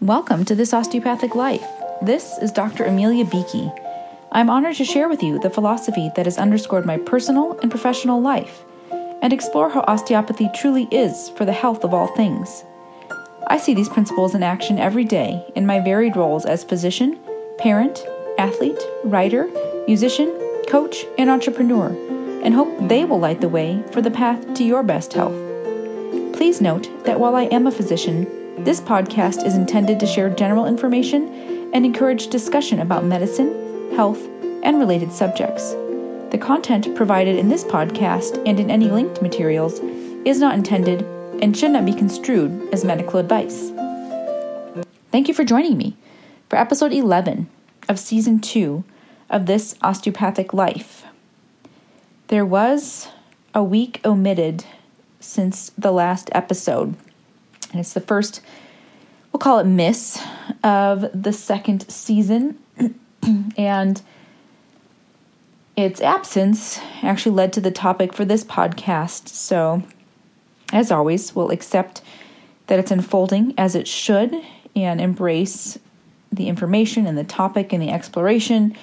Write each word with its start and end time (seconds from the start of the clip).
Welcome 0.00 0.46
to 0.46 0.54
This 0.54 0.72
Osteopathic 0.72 1.34
Life. 1.34 1.62
This 2.00 2.38
is 2.38 2.50
Dr. 2.50 2.84
Amelia 2.84 3.26
Beakey. 3.26 3.70
I'm 4.32 4.48
honored 4.48 4.76
to 4.76 4.84
share 4.86 5.10
with 5.10 5.22
you 5.22 5.38
the 5.38 5.50
philosophy 5.50 6.10
that 6.16 6.24
has 6.24 6.38
underscored 6.38 6.86
my 6.86 6.96
personal 6.96 7.58
and 7.60 7.70
professional 7.70 8.18
life 8.18 8.64
and 9.20 9.30
explore 9.30 9.68
how 9.68 9.82
osteopathy 9.82 10.48
truly 10.54 10.88
is 10.90 11.28
for 11.36 11.44
the 11.44 11.52
health 11.52 11.84
of 11.84 11.92
all 11.92 12.06
things. 12.16 12.64
I 13.48 13.58
see 13.58 13.74
these 13.74 13.90
principles 13.90 14.34
in 14.34 14.42
action 14.42 14.78
every 14.78 15.04
day 15.04 15.44
in 15.54 15.66
my 15.66 15.80
varied 15.80 16.16
roles 16.16 16.46
as 16.46 16.64
physician, 16.64 17.20
parent, 17.58 18.02
athlete, 18.38 18.80
writer, 19.04 19.50
musician, 19.86 20.30
coach, 20.66 21.04
and 21.18 21.28
entrepreneur, 21.28 21.88
and 22.42 22.54
hope 22.54 22.74
they 22.88 23.04
will 23.04 23.20
light 23.20 23.42
the 23.42 23.50
way 23.50 23.84
for 23.92 24.00
the 24.00 24.10
path 24.10 24.54
to 24.54 24.64
your 24.64 24.82
best 24.82 25.12
health. 25.12 25.36
Please 26.32 26.62
note 26.62 26.88
that 27.04 27.20
while 27.20 27.36
I 27.36 27.42
am 27.42 27.66
a 27.66 27.70
physician, 27.70 28.39
this 28.64 28.80
podcast 28.80 29.46
is 29.46 29.56
intended 29.56 29.98
to 30.00 30.06
share 30.06 30.28
general 30.28 30.66
information 30.66 31.70
and 31.72 31.86
encourage 31.86 32.26
discussion 32.26 32.80
about 32.80 33.04
medicine, 33.04 33.94
health, 33.96 34.22
and 34.62 34.78
related 34.78 35.10
subjects. 35.10 35.70
The 36.30 36.38
content 36.38 36.94
provided 36.94 37.36
in 37.36 37.48
this 37.48 37.64
podcast 37.64 38.42
and 38.46 38.60
in 38.60 38.70
any 38.70 38.90
linked 38.90 39.22
materials 39.22 39.80
is 40.26 40.40
not 40.40 40.54
intended 40.54 41.02
and 41.42 41.56
should 41.56 41.70
not 41.70 41.86
be 41.86 41.94
construed 41.94 42.68
as 42.72 42.84
medical 42.84 43.18
advice. 43.18 43.72
Thank 45.10 45.26
you 45.26 45.34
for 45.34 45.42
joining 45.42 45.78
me 45.78 45.96
for 46.50 46.56
episode 46.56 46.92
11 46.92 47.48
of 47.88 47.98
season 47.98 48.40
2 48.40 48.84
of 49.30 49.46
This 49.46 49.74
Osteopathic 49.80 50.52
Life. 50.52 51.04
There 52.28 52.44
was 52.44 53.08
a 53.54 53.64
week 53.64 54.00
omitted 54.04 54.64
since 55.18 55.72
the 55.78 55.92
last 55.92 56.28
episode, 56.32 56.94
and 57.70 57.80
it's 57.80 57.92
the 57.92 58.00
first, 58.00 58.40
we'll 59.32 59.38
call 59.38 59.58
it 59.58 59.66
miss, 59.66 60.20
of 60.62 61.06
the 61.14 61.32
second 61.32 61.88
season. 61.90 62.58
and 63.56 64.02
its 65.76 66.00
absence 66.00 66.78
actually 67.02 67.34
led 67.34 67.52
to 67.54 67.60
the 67.60 67.70
topic 67.70 68.12
for 68.12 68.24
this 68.24 68.44
podcast. 68.44 69.28
So, 69.28 69.82
as 70.72 70.90
always, 70.90 71.34
we'll 71.34 71.50
accept 71.50 72.02
that 72.66 72.78
it's 72.78 72.90
unfolding 72.90 73.54
as 73.58 73.74
it 73.74 73.88
should 73.88 74.34
and 74.76 75.00
embrace 75.00 75.78
the 76.30 76.48
information 76.48 77.06
and 77.06 77.18
the 77.18 77.24
topic 77.24 77.72
and 77.72 77.82
the 77.82 77.90
exploration 77.90 78.76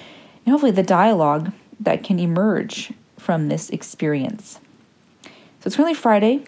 and 0.44 0.52
hopefully 0.52 0.72
the 0.72 0.82
dialogue 0.82 1.52
that 1.80 2.04
can 2.04 2.18
emerge 2.18 2.92
from 3.16 3.48
this 3.48 3.70
experience. 3.70 4.60
So 5.24 5.66
it's 5.66 5.76
currently 5.76 5.94
Friday, 5.94 6.44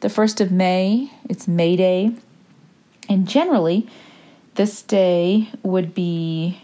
the 0.00 0.08
1st 0.08 0.40
of 0.40 0.50
May. 0.50 1.10
It's 1.28 1.46
May 1.46 1.76
Day. 1.76 2.12
And 3.08 3.28
generally, 3.28 3.86
this 4.54 4.82
day 4.82 5.50
would 5.62 5.94
be 5.94 6.60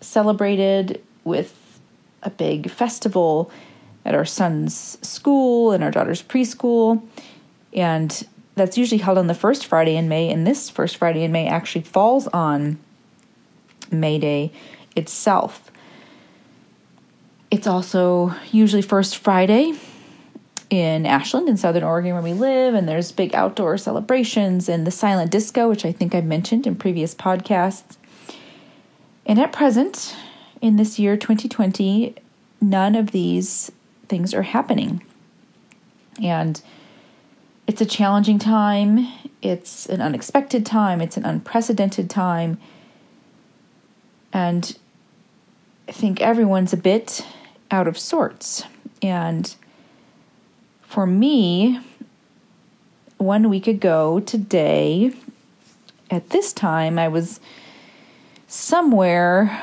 celebrated 0.00 1.02
with 1.24 1.80
a 2.22 2.30
big 2.30 2.70
festival 2.70 3.50
at 4.04 4.14
our 4.14 4.24
son's 4.24 4.98
school 5.06 5.72
and 5.72 5.82
our 5.82 5.90
daughter's 5.90 6.22
preschool. 6.22 7.02
And 7.72 8.26
that's 8.54 8.78
usually 8.78 9.00
held 9.00 9.18
on 9.18 9.26
the 9.26 9.34
first 9.34 9.66
Friday 9.66 9.96
in 9.96 10.08
May. 10.08 10.30
And 10.30 10.46
this 10.46 10.70
first 10.70 10.96
Friday 10.96 11.24
in 11.24 11.32
May 11.32 11.48
actually 11.48 11.82
falls 11.82 12.28
on 12.28 12.78
May 13.90 14.18
Day 14.18 14.52
itself. 14.94 15.72
It's 17.50 17.66
also 17.66 18.32
usually 18.52 18.82
first 18.82 19.16
Friday 19.16 19.72
in 20.70 21.06
Ashland 21.06 21.48
in 21.48 21.56
Southern 21.56 21.84
Oregon 21.84 22.14
where 22.14 22.22
we 22.22 22.32
live, 22.32 22.74
and 22.74 22.88
there's 22.88 23.12
big 23.12 23.34
outdoor 23.34 23.78
celebrations 23.78 24.68
and 24.68 24.86
the 24.86 24.90
silent 24.90 25.30
disco, 25.30 25.68
which 25.68 25.84
I 25.84 25.92
think 25.92 26.14
I 26.14 26.20
mentioned 26.20 26.66
in 26.66 26.74
previous 26.76 27.14
podcasts. 27.14 27.96
And 29.24 29.38
at 29.38 29.52
present, 29.52 30.16
in 30.60 30.76
this 30.76 30.98
year 30.98 31.16
2020, 31.16 32.14
none 32.60 32.94
of 32.94 33.10
these 33.10 33.70
things 34.08 34.34
are 34.34 34.42
happening. 34.42 35.02
And 36.22 36.60
it's 37.66 37.80
a 37.80 37.86
challenging 37.86 38.38
time, 38.38 39.06
it's 39.42 39.86
an 39.86 40.00
unexpected 40.00 40.64
time, 40.64 41.00
it's 41.00 41.16
an 41.16 41.24
unprecedented 41.24 42.08
time. 42.08 42.58
And 44.32 44.76
I 45.88 45.92
think 45.92 46.20
everyone's 46.20 46.72
a 46.72 46.76
bit 46.76 47.26
out 47.70 47.88
of 47.88 47.98
sorts. 47.98 48.64
And 49.02 49.54
for 50.86 51.06
me, 51.06 51.80
one 53.18 53.48
week 53.48 53.66
ago 53.66 54.20
today, 54.20 55.12
at 56.10 56.30
this 56.30 56.52
time, 56.52 56.98
I 56.98 57.08
was 57.08 57.40
somewhere 58.46 59.62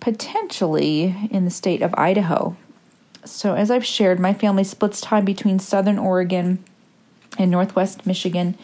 potentially 0.00 1.14
in 1.30 1.44
the 1.44 1.50
state 1.50 1.82
of 1.82 1.94
Idaho. 1.96 2.56
So, 3.24 3.54
as 3.54 3.70
I've 3.70 3.84
shared, 3.84 4.20
my 4.20 4.34
family 4.34 4.62
splits 4.62 5.00
time 5.00 5.24
between 5.24 5.58
southern 5.58 5.98
Oregon 5.98 6.62
and 7.38 7.50
northwest 7.50 8.06
Michigan. 8.06 8.56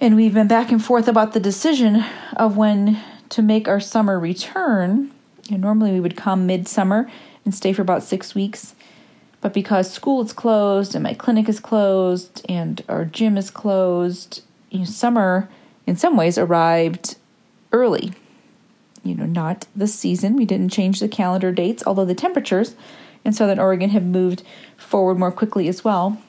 And 0.00 0.16
we've 0.16 0.34
been 0.34 0.48
back 0.48 0.72
and 0.72 0.84
forth 0.84 1.06
about 1.06 1.32
the 1.32 1.40
decision 1.40 2.04
of 2.36 2.56
when 2.56 3.00
to 3.30 3.40
make 3.40 3.68
our 3.68 3.80
summer 3.80 4.18
return. 4.18 5.12
And 5.50 5.62
normally 5.62 5.92
we 5.92 6.00
would 6.00 6.16
come 6.16 6.46
midsummer 6.46 7.10
and 7.44 7.54
stay 7.54 7.72
for 7.72 7.82
about 7.82 8.02
six 8.02 8.34
weeks. 8.34 8.74
But 9.42 9.52
because 9.52 9.92
school 9.92 10.24
is 10.24 10.32
closed 10.32 10.94
and 10.94 11.02
my 11.02 11.12
clinic 11.12 11.48
is 11.48 11.60
closed 11.60 12.46
and 12.48 12.82
our 12.88 13.04
gym 13.04 13.36
is 13.36 13.50
closed, 13.50 14.42
you 14.70 14.78
know, 14.80 14.84
summer 14.86 15.50
in 15.86 15.96
some 15.96 16.16
ways 16.16 16.38
arrived 16.38 17.16
early 17.72 18.14
you 19.04 19.14
know, 19.14 19.26
not 19.26 19.66
the 19.74 19.86
season. 19.86 20.36
We 20.36 20.44
didn't 20.44 20.70
change 20.70 21.00
the 21.00 21.08
calendar 21.08 21.52
dates, 21.52 21.82
although 21.86 22.04
the 22.04 22.14
temperatures 22.14 22.74
in 23.24 23.32
Southern 23.32 23.58
Oregon 23.58 23.90
have 23.90 24.04
moved 24.04 24.42
forward 24.76 25.18
more 25.18 25.32
quickly 25.32 25.68
as 25.68 25.84
well. 25.84 26.20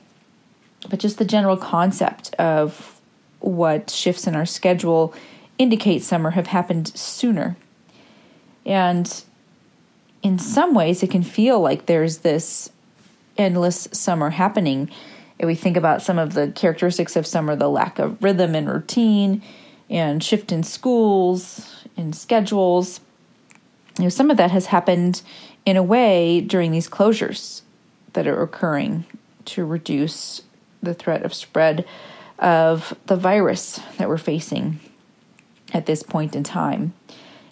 But 0.90 1.00
just 1.00 1.18
the 1.18 1.26
general 1.26 1.58
concept 1.58 2.34
of 2.36 3.00
what 3.40 3.90
shifts 3.90 4.28
in 4.28 4.36
our 4.36 4.46
schedule 4.46 5.14
indicate 5.58 6.04
summer 6.04 6.32
have 6.32 6.48
happened 6.48 6.96
sooner. 6.98 7.56
And 8.66 9.24
in 10.22 10.40
some 10.40 10.74
ways, 10.74 11.04
it 11.04 11.12
can 11.12 11.24
feel 11.24 11.60
like 11.60 11.86
there's 11.86 12.20
this 12.20 12.72
endless 13.38 13.88
summer 13.92 14.30
happening. 14.30 14.90
If 15.40 15.48
we 15.48 15.56
think 15.56 15.78
about 15.78 16.02
some 16.02 16.20
of 16.20 16.34
the 16.34 16.52
characteristics 16.52 17.16
of 17.16 17.26
summer, 17.26 17.56
the 17.56 17.70
lack 17.70 18.00
of 18.00 18.22
rhythm 18.24 18.56
and 18.56 18.70
routine, 18.70 19.42
and 19.90 20.24
shift 20.24 20.52
in 20.52 20.64
schools, 20.64 21.86
in 21.98 22.14
schedules. 22.14 23.00
You 23.98 24.06
know, 24.06 24.10
some 24.10 24.32
of 24.32 24.38
that 24.38 24.52
has 24.52 24.68
happened 24.68 25.22
in 25.66 25.78
a 25.78 25.84
way 25.84 26.42
during 26.42 26.72
these 26.72 26.90
closures 26.90 27.62
that 28.14 28.28
are 28.28 28.42
occurring 28.42 29.06
to 29.46 29.66
reduce 29.66 30.42
the 30.82 30.94
threat 30.94 31.24
of 31.24 31.34
spread 31.34 31.86
of 32.40 32.98
the 33.06 33.16
virus 33.16 33.80
that 33.98 34.10
we're 34.10 34.18
facing 34.18 34.80
at 35.74 35.86
this 35.86 36.04
point 36.04 36.36
in 36.36 36.44
time. 36.44 36.94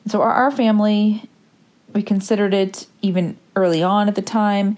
And 0.03 0.12
so, 0.12 0.22
our, 0.22 0.31
our 0.31 0.52
family, 0.52 1.30
we 1.94 2.02
considered 2.02 2.53
it 2.53 2.88
even 3.02 3.38
early 3.56 3.84
on 3.84 4.08
at 4.08 4.16
the 4.16 4.22
time 4.22 4.78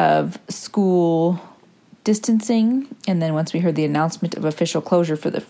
of 0.00 0.38
school 0.48 1.38
distancing. 2.04 2.88
And 3.06 3.20
then, 3.20 3.34
once 3.34 3.52
we 3.52 3.60
heard 3.60 3.76
the 3.76 3.84
announcement 3.84 4.34
of 4.34 4.44
official 4.46 4.80
closure 4.80 5.16
for 5.16 5.30
the 5.30 5.44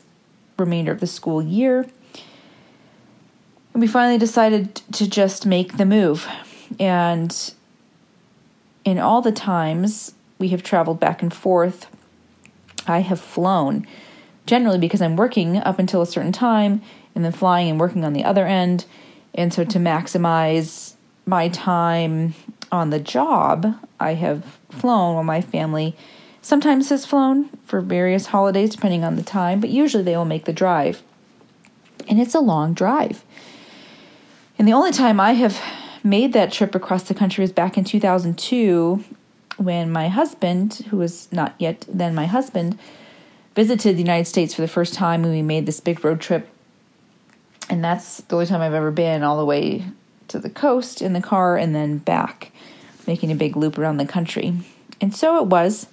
remainder 0.59 0.91
of 0.91 1.01
the 1.01 1.07
school 1.07 1.41
year, 1.41 1.87
we 3.75 3.87
finally 3.87 4.19
decided 4.19 4.75
to 4.93 5.09
just 5.09 5.47
make 5.47 5.77
the 5.77 5.87
move. 5.87 6.27
And 6.81 7.55
in 8.85 8.99
all 8.99 9.23
the 9.23 9.33
times 9.33 10.15
we 10.39 10.49
have 10.49 10.63
traveled 10.65 10.99
back 10.99 11.23
and 11.23 11.33
forth, 11.33 11.87
I 12.87 13.01
have 13.01 13.21
flown 13.21 13.87
generally 14.47 14.79
because 14.79 15.01
I'm 15.01 15.15
working 15.15 15.59
up 15.59 15.79
until 15.79 16.03
a 16.03 16.07
certain 16.07 16.33
time 16.33 16.83
and 17.15 17.25
then 17.25 17.33
flying 17.33 17.71
and 17.71 17.79
working 17.79 18.05
on 18.05 18.15
the 18.15 18.25
other 18.25 18.47
end. 18.47 18.85
And 19.33 19.55
so 19.55 19.65
to 19.65 19.79
maximize 19.79 20.95
my 21.25 21.49
time 21.51 22.35
on 22.73 22.91
the 22.91 23.01
job, 23.01 23.77
I 23.99 24.15
have 24.15 24.59
flown 24.71 25.15
while 25.15 25.25
my 25.25 25.41
family 25.41 25.97
sometimes 26.43 26.89
has 26.89 27.05
flown 27.05 27.51
for 27.67 27.81
various 27.81 28.27
holidays 28.27 28.71
depending 28.71 29.05
on 29.05 29.17
the 29.17 29.23
time, 29.23 29.61
but 29.61 29.71
usually 29.71 30.03
they 30.03 30.17
will 30.17 30.25
make 30.25 30.45
the 30.45 30.53
drive. 30.53 31.03
And 32.09 32.21
it's 32.21 32.35
a 32.35 32.41
long 32.41 32.73
drive. 32.73 33.25
And 34.59 34.67
the 34.67 34.73
only 34.73 34.93
time 34.93 35.21
I 35.21 35.33
have 35.33 35.61
made 36.03 36.33
that 36.33 36.53
trip 36.53 36.75
across 36.75 37.05
the 37.05 37.15
country 37.15 37.43
was 37.43 37.53
back 37.53 37.77
in 37.77 37.85
2002 37.85 39.05
when 39.59 39.91
my 39.91 40.09
husband, 40.09 40.87
who 40.89 40.97
was 40.97 41.31
not 41.31 41.55
yet 41.59 41.85
then 41.89 42.15
my 42.15 42.27
husband, 42.27 42.79
visited 43.55 43.97
the 43.97 44.01
United 44.01 44.27
States 44.27 44.55
for 44.55 44.63
the 44.63 44.69
first 44.69 44.95
time 44.95 45.25
and 45.25 45.33
we 45.33 45.43
made 45.43 45.67
this 45.67 45.81
big 45.81 46.03
road 46.05 46.21
trip. 46.21 46.49
And 47.69 47.85
that's 47.85 48.19
the 48.23 48.37
only 48.37 48.47
time 48.47 48.63
I've 48.63 48.75
ever 48.75 48.91
been 48.91 49.23
all 49.23 49.39
the 49.39 49.45
way 49.45 49.85
to 50.31 50.39
the 50.39 50.51
coast 50.51 51.03
in 51.03 51.13
the 51.13 51.21
car 51.21 51.57
and 51.57 51.75
then 51.75 51.99
back, 51.99 52.51
making 53.07 53.31
a 53.31 53.37
big 53.37 53.57
loop 53.57 53.79
around 53.79 53.99
the 53.99 54.07
country. 54.07 54.55
And 55.01 55.15
so 55.15 55.39
it 55.43 55.47
was 55.47 55.87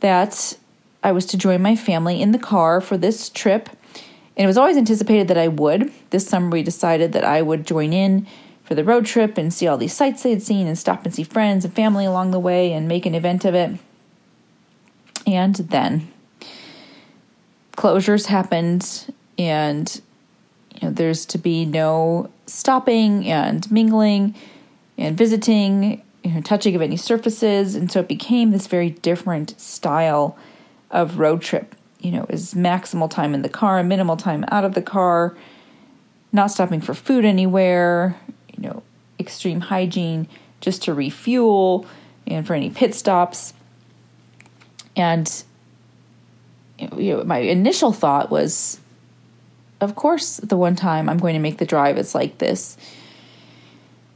that 0.00 0.56
I 1.02 1.12
was 1.12 1.26
to 1.26 1.38
join 1.38 1.62
my 1.62 1.76
family 1.76 2.20
in 2.20 2.32
the 2.32 2.38
car 2.38 2.80
for 2.80 2.96
this 2.96 3.28
trip 3.28 3.70
And 4.36 4.44
it 4.44 4.46
was 4.48 4.58
always 4.58 4.76
anticipated 4.76 5.28
that 5.28 5.38
I 5.38 5.48
would. 5.48 5.92
This 6.10 6.26
summer, 6.26 6.50
we 6.50 6.62
decided 6.62 7.12
that 7.12 7.24
I 7.24 7.42
would 7.42 7.66
join 7.66 7.92
in 7.92 8.26
for 8.64 8.74
the 8.74 8.84
road 8.84 9.06
trip 9.06 9.38
and 9.38 9.52
see 9.52 9.66
all 9.66 9.76
these 9.76 9.92
sights 9.92 10.22
they 10.22 10.30
had 10.30 10.42
seen 10.42 10.66
and 10.66 10.78
stop 10.78 11.04
and 11.04 11.14
see 11.14 11.22
friends 11.22 11.64
and 11.64 11.74
family 11.74 12.04
along 12.04 12.30
the 12.30 12.40
way 12.40 12.72
and 12.72 12.88
make 12.88 13.06
an 13.06 13.14
event 13.14 13.44
of 13.44 13.54
it. 13.54 13.78
And 15.26 15.54
then 15.54 16.12
closures 17.76 18.26
happened, 18.26 19.14
and 19.38 20.00
you 20.74 20.88
know, 20.88 20.92
there's 20.92 21.24
to 21.26 21.38
be 21.38 21.64
no 21.64 22.30
stopping 22.46 23.26
and 23.26 23.70
mingling 23.70 24.34
and 24.98 25.16
visiting, 25.16 26.02
you 26.22 26.30
know, 26.30 26.40
touching 26.40 26.74
of 26.74 26.82
any 26.82 26.96
surfaces. 26.96 27.74
And 27.74 27.90
so 27.90 28.00
it 28.00 28.08
became 28.08 28.50
this 28.50 28.66
very 28.66 28.90
different 28.90 29.58
style 29.60 30.36
of 30.90 31.18
road 31.18 31.42
trip. 31.42 31.74
You 32.00 32.10
know, 32.10 32.26
is 32.28 32.52
maximal 32.52 33.08
time 33.08 33.34
in 33.34 33.40
the 33.42 33.48
car, 33.48 33.82
minimal 33.82 34.16
time 34.18 34.44
out 34.48 34.64
of 34.64 34.74
the 34.74 34.82
car, 34.82 35.34
not 36.32 36.50
stopping 36.50 36.82
for 36.82 36.92
food 36.92 37.24
anywhere, 37.24 38.14
you 38.54 38.62
know, 38.62 38.82
extreme 39.18 39.60
hygiene 39.60 40.28
just 40.60 40.82
to 40.82 40.92
refuel 40.92 41.86
and 42.26 42.46
for 42.46 42.54
any 42.54 42.68
pit 42.68 42.94
stops. 42.94 43.54
And 44.96 45.44
you 46.78 47.16
know, 47.16 47.24
my 47.24 47.38
initial 47.38 47.92
thought 47.92 48.30
was, 48.30 48.80
of 49.84 49.94
course, 49.94 50.38
the 50.38 50.56
one 50.56 50.76
time 50.76 51.08
I'm 51.08 51.18
going 51.18 51.34
to 51.34 51.40
make 51.40 51.58
the 51.58 51.66
drive, 51.66 51.98
it's 51.98 52.14
like 52.14 52.38
this 52.38 52.76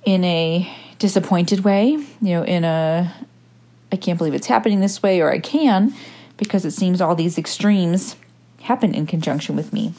in 0.04 0.24
a 0.24 0.70
disappointed 0.98 1.60
way, 1.60 1.90
you 1.90 2.06
know, 2.20 2.42
in 2.42 2.64
a 2.64 3.14
I 3.90 3.96
can't 3.96 4.18
believe 4.18 4.34
it's 4.34 4.46
happening 4.46 4.80
this 4.80 5.02
way, 5.02 5.20
or 5.20 5.32
I 5.32 5.38
can, 5.38 5.94
because 6.36 6.64
it 6.64 6.72
seems 6.72 7.00
all 7.00 7.14
these 7.14 7.38
extremes 7.38 8.16
happen 8.60 8.94
in 8.94 9.06
conjunction 9.06 9.56
with 9.56 9.72
me. 9.72 9.94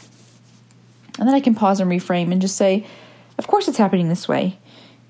And 1.17 1.27
then 1.27 1.35
I 1.35 1.39
can 1.39 1.55
pause 1.55 1.79
and 1.79 1.89
reframe 1.89 2.31
and 2.31 2.41
just 2.41 2.55
say, 2.55 2.85
of 3.37 3.47
course 3.47 3.67
it's 3.67 3.77
happening 3.77 4.09
this 4.09 4.27
way. 4.27 4.57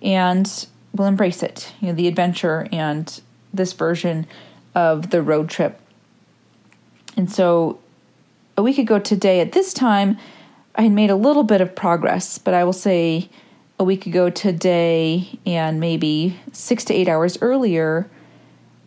And 0.01 0.67
we'll 0.93 1.07
embrace 1.07 1.43
it, 1.43 1.73
you 1.81 1.87
know, 1.87 1.93
the 1.93 2.07
adventure 2.07 2.67
and 2.71 3.19
this 3.53 3.73
version 3.73 4.27
of 4.75 5.09
the 5.09 5.21
road 5.21 5.49
trip. 5.49 5.79
And 7.17 7.29
so 7.29 7.79
a 8.55 8.63
week 8.63 8.77
ago 8.77 8.97
today 8.97 9.41
at 9.41 9.51
this 9.51 9.73
time, 9.73 10.17
I 10.79 10.83
had 10.83 10.93
made 10.93 11.09
a 11.09 11.15
little 11.17 11.43
bit 11.43 11.59
of 11.59 11.75
progress, 11.75 12.37
but 12.37 12.53
I 12.53 12.63
will 12.63 12.71
say 12.71 13.29
a 13.77 13.83
week 13.83 14.05
ago 14.05 14.29
today 14.29 15.37
and 15.45 15.77
maybe 15.77 16.39
six 16.53 16.85
to 16.85 16.93
eight 16.93 17.09
hours 17.09 17.37
earlier, 17.41 18.09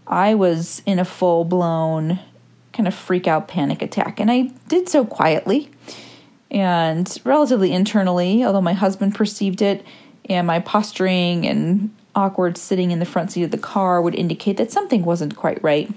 I 0.06 0.34
was 0.34 0.80
in 0.86 0.98
a 0.98 1.04
full 1.04 1.44
blown 1.44 2.18
kind 2.72 2.88
of 2.88 2.94
freak 2.94 3.28
out 3.28 3.46
panic 3.46 3.82
attack. 3.82 4.20
And 4.20 4.30
I 4.30 4.52
did 4.68 4.88
so 4.88 5.04
quietly 5.04 5.70
and 6.50 7.14
relatively 7.24 7.72
internally, 7.74 8.42
although 8.42 8.62
my 8.62 8.72
husband 8.72 9.14
perceived 9.14 9.60
it, 9.60 9.84
and 10.30 10.46
my 10.46 10.60
posturing 10.60 11.46
and 11.46 11.94
awkward 12.14 12.56
sitting 12.56 12.90
in 12.90 13.00
the 13.00 13.04
front 13.04 13.32
seat 13.32 13.42
of 13.42 13.50
the 13.50 13.58
car 13.58 14.00
would 14.00 14.14
indicate 14.14 14.56
that 14.56 14.72
something 14.72 15.04
wasn't 15.04 15.36
quite 15.36 15.62
right. 15.62 15.92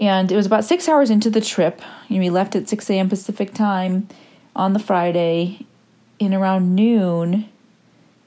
And 0.00 0.32
it 0.32 0.36
was 0.36 0.46
about 0.46 0.64
six 0.64 0.88
hours 0.88 1.10
into 1.10 1.28
the 1.28 1.42
trip. 1.42 1.82
We 2.08 2.30
left 2.30 2.56
at 2.56 2.68
6 2.68 2.88
a.m. 2.88 3.10
Pacific 3.10 3.52
time 3.52 4.08
on 4.56 4.72
the 4.72 4.78
Friday, 4.78 5.66
in 6.18 6.34
around 6.34 6.74
noon. 6.74 7.48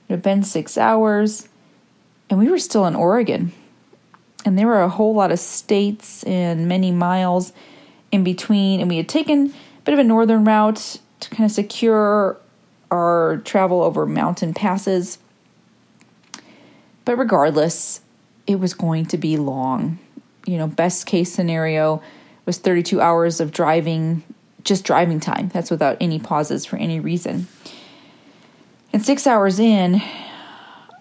It 0.07 0.13
had 0.13 0.21
been 0.21 0.43
six 0.43 0.77
hours, 0.77 1.49
and 2.29 2.37
we 2.37 2.49
were 2.49 2.59
still 2.59 2.85
in 2.85 2.95
Oregon. 2.95 3.51
And 4.45 4.57
there 4.57 4.67
were 4.67 4.81
a 4.81 4.89
whole 4.89 5.15
lot 5.15 5.31
of 5.31 5.39
states 5.39 6.23
and 6.23 6.67
many 6.67 6.91
miles 6.91 7.53
in 8.11 8.23
between. 8.23 8.79
And 8.79 8.89
we 8.89 8.97
had 8.97 9.09
taken 9.09 9.47
a 9.47 9.81
bit 9.83 9.93
of 9.93 9.99
a 9.99 10.03
northern 10.03 10.43
route 10.43 10.99
to 11.21 11.29
kind 11.29 11.45
of 11.45 11.51
secure 11.51 12.37
our 12.91 13.41
travel 13.45 13.81
over 13.81 14.05
mountain 14.05 14.53
passes. 14.53 15.17
But 17.05 17.17
regardless, 17.17 18.01
it 18.45 18.59
was 18.59 18.73
going 18.73 19.05
to 19.07 19.17
be 19.17 19.37
long. 19.37 19.99
You 20.45 20.57
know, 20.57 20.67
best 20.67 21.05
case 21.05 21.31
scenario 21.31 22.01
was 22.45 22.57
32 22.57 22.99
hours 22.99 23.39
of 23.39 23.51
driving, 23.51 24.23
just 24.63 24.83
driving 24.83 25.19
time. 25.19 25.49
That's 25.49 25.71
without 25.71 25.97
any 26.01 26.19
pauses 26.19 26.65
for 26.65 26.75
any 26.77 26.99
reason. 26.99 27.47
And 28.91 29.03
six 29.03 29.25
hours 29.25 29.59
in, 29.59 30.01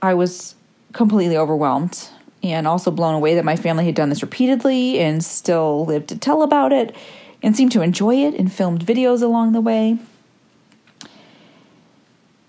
I 0.01 0.15
was 0.15 0.55
completely 0.93 1.37
overwhelmed 1.37 2.09
and 2.43 2.67
also 2.67 2.91
blown 2.91 3.15
away 3.15 3.35
that 3.35 3.45
my 3.45 3.57
family 3.57 3.85
had 3.87 3.95
done 3.95 4.09
this 4.09 4.23
repeatedly 4.23 4.99
and 4.99 5.25
still 5.25 5.85
lived 5.85 6.09
to 6.09 6.19
tell 6.19 6.43
about 6.43 6.73
it 6.73 6.95
and 7.43 7.57
seemed 7.57 7.73
to 7.73 7.83
enjoy 7.83 8.17
it 8.17 8.35
and 8.35 8.53
filmed 8.53 8.85
videos 8.85 9.23
along 9.23 9.53
the 9.53 9.61
way. 9.61 9.99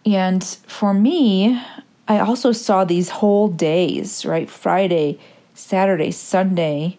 And 0.06 0.44
for 0.68 0.94
me, 0.94 1.62
I 2.08 2.20
also 2.20 2.52
saw 2.52 2.84
these 2.84 3.10
whole 3.10 3.48
days, 3.48 4.26
right? 4.26 4.50
Friday, 4.50 5.20
Saturday, 5.54 6.12
Sunday, 6.12 6.98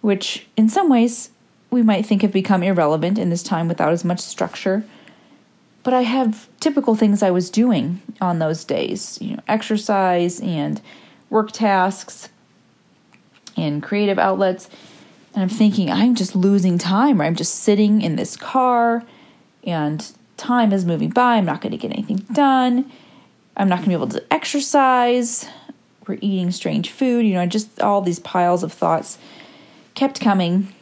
which 0.00 0.46
in 0.56 0.68
some 0.68 0.88
ways 0.88 1.30
we 1.70 1.82
might 1.82 2.06
think 2.06 2.22
have 2.22 2.32
become 2.32 2.62
irrelevant 2.62 3.18
in 3.18 3.30
this 3.30 3.42
time 3.42 3.68
without 3.68 3.92
as 3.92 4.04
much 4.04 4.20
structure. 4.20 4.84
But 5.82 5.94
I 5.94 6.02
have 6.02 6.48
typical 6.60 6.94
things 6.94 7.22
I 7.22 7.30
was 7.30 7.48
doing 7.48 8.02
on 8.20 8.38
those 8.38 8.64
days, 8.64 9.18
you 9.20 9.36
know, 9.36 9.42
exercise 9.48 10.40
and 10.40 10.80
work 11.30 11.52
tasks 11.52 12.28
and 13.56 13.82
creative 13.82 14.18
outlets. 14.18 14.68
And 15.34 15.42
I'm 15.42 15.48
thinking, 15.48 15.90
I'm 15.90 16.14
just 16.14 16.34
losing 16.34 16.76
time, 16.76 17.20
or 17.20 17.24
I'm 17.24 17.36
just 17.36 17.54
sitting 17.54 18.02
in 18.02 18.16
this 18.16 18.36
car 18.36 19.04
and 19.64 20.04
time 20.36 20.72
is 20.72 20.84
moving 20.84 21.10
by. 21.10 21.36
I'm 21.36 21.44
not 21.44 21.60
going 21.60 21.72
to 21.72 21.78
get 21.78 21.92
anything 21.92 22.16
done. 22.32 22.90
I'm 23.56 23.68
not 23.68 23.76
going 23.76 23.84
to 23.84 23.88
be 23.90 23.94
able 23.94 24.08
to 24.08 24.24
exercise. 24.32 25.46
Eating 26.14 26.50
strange 26.50 26.90
food. 26.90 27.26
You 27.26 27.34
know, 27.34 27.46
just 27.46 27.80
all 27.80 28.00
these 28.00 28.18
piles 28.18 28.62
of 28.62 28.72
thoughts 28.72 29.18
kept 29.94 30.20
coming. 30.20 30.72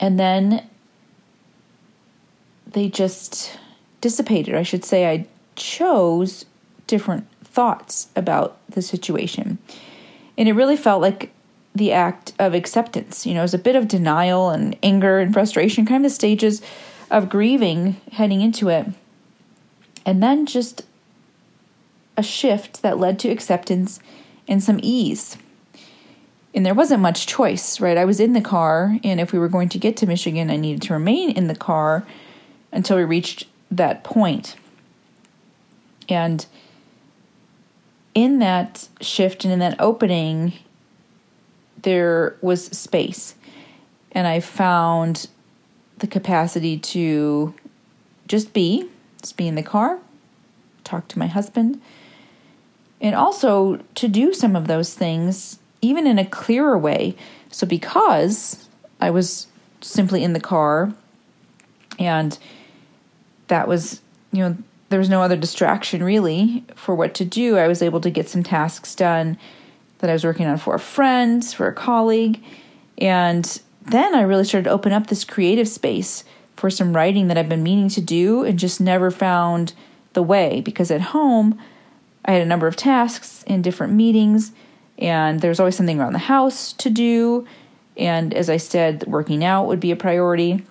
And 0.00 0.18
then 0.18 0.66
they 2.66 2.88
just 2.88 3.58
dissipated. 4.00 4.54
I 4.54 4.62
should 4.62 4.84
say, 4.84 5.10
I 5.10 5.26
chose 5.56 6.44
different 6.86 7.26
thoughts 7.42 8.08
about 8.14 8.58
the 8.68 8.82
situation. 8.82 9.58
And 10.36 10.48
it 10.48 10.52
really 10.52 10.76
felt 10.76 11.02
like 11.02 11.32
the 11.74 11.92
act 11.92 12.32
of 12.38 12.54
acceptance. 12.54 13.26
You 13.26 13.34
know, 13.34 13.40
it 13.40 13.44
was 13.44 13.54
a 13.54 13.58
bit 13.58 13.76
of 13.76 13.88
denial 13.88 14.50
and 14.50 14.76
anger 14.82 15.18
and 15.18 15.32
frustration, 15.32 15.86
kind 15.86 16.04
of 16.04 16.10
the 16.10 16.14
stages 16.14 16.62
of 17.10 17.28
grieving 17.28 17.96
heading 18.12 18.40
into 18.40 18.68
it. 18.68 18.86
And 20.04 20.22
then 20.22 20.46
just 20.46 20.82
a 22.18 22.22
shift 22.22 22.82
that 22.82 22.98
led 22.98 23.18
to 23.20 23.30
acceptance 23.30 24.00
and 24.48 24.62
some 24.62 24.80
ease. 24.82 25.38
And 26.52 26.66
there 26.66 26.74
wasn't 26.74 27.00
much 27.00 27.28
choice, 27.28 27.80
right? 27.80 27.96
I 27.96 28.04
was 28.04 28.18
in 28.18 28.32
the 28.32 28.40
car, 28.40 28.98
and 29.04 29.20
if 29.20 29.32
we 29.32 29.38
were 29.38 29.48
going 29.48 29.68
to 29.68 29.78
get 29.78 29.96
to 29.98 30.06
Michigan, 30.06 30.50
I 30.50 30.56
needed 30.56 30.82
to 30.82 30.94
remain 30.94 31.30
in 31.30 31.46
the 31.46 31.54
car 31.54 32.04
until 32.72 32.96
we 32.96 33.04
reached 33.04 33.46
that 33.70 34.02
point. 34.02 34.56
And 36.08 36.44
in 38.14 38.40
that 38.40 38.88
shift 39.00 39.44
and 39.44 39.52
in 39.52 39.60
that 39.60 39.80
opening, 39.80 40.54
there 41.82 42.36
was 42.40 42.66
space. 42.66 43.36
And 44.10 44.26
I 44.26 44.40
found 44.40 45.28
the 45.98 46.08
capacity 46.08 46.78
to 46.78 47.54
just 48.26 48.52
be, 48.52 48.88
just 49.22 49.36
be 49.36 49.46
in 49.46 49.54
the 49.54 49.62
car, 49.62 50.00
talk 50.82 51.06
to 51.08 51.18
my 51.18 51.26
husband, 51.26 51.80
and 53.00 53.14
also 53.14 53.80
to 53.94 54.08
do 54.08 54.32
some 54.32 54.56
of 54.56 54.66
those 54.66 54.94
things 54.94 55.58
even 55.80 56.06
in 56.06 56.18
a 56.18 56.24
clearer 56.24 56.76
way. 56.76 57.14
So, 57.50 57.66
because 57.66 58.68
I 59.00 59.10
was 59.10 59.46
simply 59.80 60.24
in 60.24 60.32
the 60.32 60.40
car 60.40 60.92
and 61.98 62.38
that 63.46 63.68
was, 63.68 64.00
you 64.32 64.40
know, 64.40 64.56
there 64.88 64.98
was 64.98 65.08
no 65.08 65.22
other 65.22 65.36
distraction 65.36 66.02
really 66.02 66.64
for 66.74 66.94
what 66.94 67.14
to 67.14 67.24
do, 67.24 67.56
I 67.56 67.68
was 67.68 67.82
able 67.82 68.00
to 68.00 68.10
get 68.10 68.28
some 68.28 68.42
tasks 68.42 68.94
done 68.94 69.38
that 69.98 70.10
I 70.10 70.12
was 70.12 70.24
working 70.24 70.46
on 70.46 70.58
for 70.58 70.74
a 70.74 70.80
friend, 70.80 71.44
for 71.44 71.68
a 71.68 71.74
colleague, 71.74 72.42
and 72.98 73.60
then 73.82 74.14
I 74.14 74.22
really 74.22 74.44
started 74.44 74.64
to 74.64 74.70
open 74.74 74.92
up 74.92 75.06
this 75.06 75.24
creative 75.24 75.68
space 75.68 76.24
for 76.56 76.70
some 76.70 76.94
writing 76.94 77.28
that 77.28 77.38
I've 77.38 77.48
been 77.48 77.62
meaning 77.62 77.88
to 77.90 78.00
do 78.00 78.44
and 78.44 78.58
just 78.58 78.80
never 78.80 79.10
found 79.10 79.74
the 80.12 80.22
way. 80.22 80.60
Because 80.60 80.90
at 80.90 81.00
home 81.00 81.58
I 82.24 82.32
had 82.32 82.42
a 82.42 82.46
number 82.46 82.66
of 82.66 82.76
tasks 82.76 83.44
in 83.46 83.62
different 83.62 83.92
meetings 83.92 84.52
and 84.98 85.40
there's 85.40 85.60
always 85.60 85.76
something 85.76 86.00
around 86.00 86.12
the 86.12 86.18
house 86.18 86.72
to 86.74 86.90
do. 86.90 87.46
And 87.96 88.34
as 88.34 88.50
I 88.50 88.56
said 88.56 89.04
working 89.06 89.44
out 89.44 89.66
would 89.66 89.80
be 89.80 89.90
a 89.90 89.96
priority. 89.96 90.64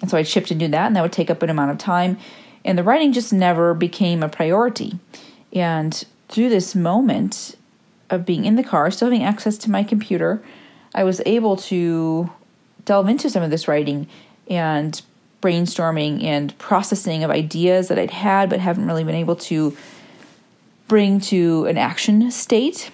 And 0.00 0.10
so 0.10 0.16
I'd 0.16 0.28
shift 0.28 0.50
and 0.50 0.60
do 0.60 0.68
that 0.68 0.86
and 0.86 0.96
that 0.96 1.02
would 1.02 1.12
take 1.12 1.30
up 1.30 1.42
an 1.42 1.50
amount 1.50 1.70
of 1.70 1.78
time. 1.78 2.18
And 2.64 2.76
the 2.76 2.84
writing 2.84 3.12
just 3.12 3.32
never 3.32 3.74
became 3.74 4.22
a 4.22 4.28
priority. 4.28 4.98
And 5.52 6.04
through 6.28 6.50
this 6.50 6.74
moment 6.74 7.56
of 8.10 8.24
being 8.24 8.44
in 8.44 8.56
the 8.56 8.64
car 8.64 8.90
still 8.90 9.06
having 9.06 9.24
access 9.24 9.58
to 9.58 9.70
my 9.70 9.82
computer 9.82 10.42
I 10.94 11.04
was 11.04 11.20
able 11.26 11.56
to 11.56 12.30
delve 12.84 13.08
into 13.08 13.28
some 13.30 13.42
of 13.42 13.50
this 13.50 13.68
writing 13.68 14.08
and 14.48 15.00
brainstorming 15.42 16.24
and 16.24 16.56
processing 16.58 17.22
of 17.22 17.30
ideas 17.30 17.88
that 17.88 17.98
I'd 17.98 18.10
had 18.10 18.50
but 18.50 18.60
haven't 18.60 18.86
really 18.86 19.04
been 19.04 19.14
able 19.14 19.36
to 19.36 19.76
bring 20.88 21.20
to 21.20 21.66
an 21.66 21.78
action 21.78 22.30
state. 22.30 22.90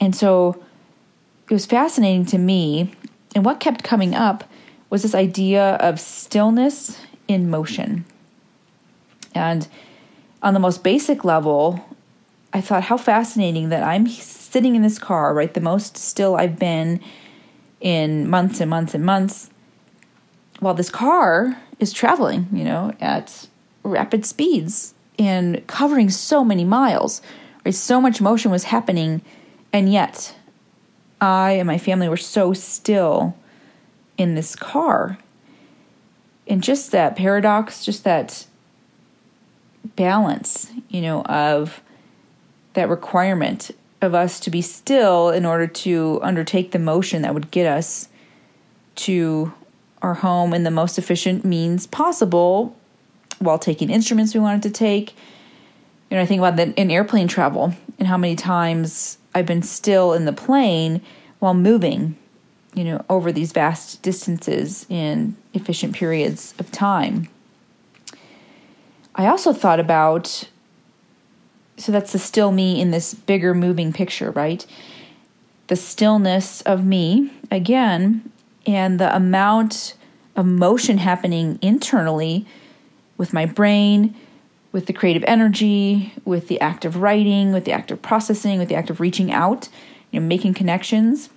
And 0.00 0.14
so 0.14 0.62
it 1.48 1.54
was 1.54 1.66
fascinating 1.66 2.26
to 2.26 2.38
me. 2.38 2.92
And 3.34 3.44
what 3.44 3.60
kept 3.60 3.82
coming 3.82 4.14
up 4.14 4.44
was 4.90 5.02
this 5.02 5.14
idea 5.14 5.74
of 5.76 5.98
stillness 5.98 6.98
in 7.26 7.48
motion. 7.48 8.04
And 9.34 9.66
on 10.42 10.54
the 10.54 10.60
most 10.60 10.84
basic 10.84 11.24
level, 11.24 11.84
I 12.52 12.60
thought 12.60 12.84
how 12.84 12.96
fascinating 12.96 13.70
that 13.70 13.82
I'm 13.82 14.06
sitting 14.06 14.76
in 14.76 14.82
this 14.82 14.98
car, 14.98 15.34
right? 15.34 15.52
The 15.52 15.60
most 15.60 15.96
still 15.96 16.36
I've 16.36 16.58
been 16.58 17.00
in 17.80 18.28
months 18.28 18.60
and 18.60 18.70
months 18.70 18.94
and 18.94 19.04
months 19.04 19.50
while 20.60 20.74
this 20.74 20.90
car 20.90 21.60
is 21.80 21.92
traveling, 21.92 22.48
you 22.52 22.64
know, 22.64 22.92
at 23.00 23.48
rapid 23.82 24.24
speeds 24.24 24.93
and 25.18 25.66
covering 25.66 26.10
so 26.10 26.44
many 26.44 26.64
miles. 26.64 27.22
Right? 27.64 27.74
So 27.74 28.00
much 28.00 28.20
motion 28.20 28.50
was 28.50 28.64
happening, 28.64 29.22
and 29.72 29.92
yet 29.92 30.34
I 31.20 31.52
and 31.52 31.66
my 31.66 31.78
family 31.78 32.08
were 32.08 32.16
so 32.16 32.52
still 32.52 33.36
in 34.18 34.34
this 34.34 34.54
car. 34.54 35.18
And 36.46 36.62
just 36.62 36.90
that 36.92 37.16
paradox, 37.16 37.84
just 37.84 38.04
that 38.04 38.46
balance, 39.96 40.70
you 40.88 41.00
know, 41.00 41.22
of 41.22 41.80
that 42.74 42.88
requirement 42.88 43.70
of 44.02 44.14
us 44.14 44.38
to 44.40 44.50
be 44.50 44.60
still 44.60 45.30
in 45.30 45.46
order 45.46 45.66
to 45.66 46.20
undertake 46.22 46.72
the 46.72 46.78
motion 46.78 47.22
that 47.22 47.32
would 47.32 47.50
get 47.50 47.66
us 47.66 48.08
to 48.96 49.52
our 50.02 50.14
home 50.14 50.52
in 50.52 50.64
the 50.64 50.70
most 50.70 50.98
efficient 50.98 51.44
means 51.44 51.86
possible 51.86 52.76
while 53.44 53.58
taking 53.58 53.90
instruments 53.90 54.34
we 54.34 54.40
wanted 54.40 54.62
to 54.64 54.70
take. 54.70 55.14
You 56.10 56.16
know, 56.16 56.22
I 56.22 56.26
think 56.26 56.40
about 56.40 56.56
that 56.56 56.74
in 56.76 56.90
airplane 56.90 57.28
travel 57.28 57.74
and 57.98 58.08
how 58.08 58.16
many 58.16 58.36
times 58.36 59.18
I've 59.34 59.46
been 59.46 59.62
still 59.62 60.12
in 60.12 60.24
the 60.24 60.32
plane 60.32 61.00
while 61.38 61.54
moving, 61.54 62.16
you 62.74 62.84
know, 62.84 63.04
over 63.08 63.32
these 63.32 63.52
vast 63.52 64.02
distances 64.02 64.86
in 64.88 65.36
efficient 65.52 65.94
periods 65.94 66.54
of 66.58 66.70
time. 66.70 67.28
I 69.14 69.26
also 69.26 69.52
thought 69.52 69.80
about 69.80 70.48
so 71.76 71.92
that's 71.92 72.12
the 72.12 72.18
still 72.18 72.52
me 72.52 72.80
in 72.80 72.90
this 72.90 73.14
bigger 73.14 73.54
moving 73.54 73.92
picture, 73.92 74.30
right? 74.30 74.64
The 75.66 75.76
stillness 75.76 76.62
of 76.62 76.84
me 76.84 77.32
again 77.50 78.30
and 78.66 79.00
the 79.00 79.14
amount 79.14 79.94
of 80.36 80.46
motion 80.46 80.98
happening 80.98 81.58
internally 81.62 82.46
with 83.16 83.32
my 83.32 83.46
brain, 83.46 84.14
with 84.72 84.86
the 84.86 84.92
creative 84.92 85.24
energy, 85.26 86.12
with 86.24 86.48
the 86.48 86.60
act 86.60 86.84
of 86.84 86.96
writing, 86.96 87.52
with 87.52 87.64
the 87.64 87.72
act 87.72 87.90
of 87.90 88.02
processing, 88.02 88.58
with 88.58 88.68
the 88.68 88.74
act 88.74 88.90
of 88.90 89.00
reaching 89.00 89.30
out, 89.30 89.68
you 90.10 90.20
know, 90.20 90.26
making 90.26 90.54
connections. 90.54 91.30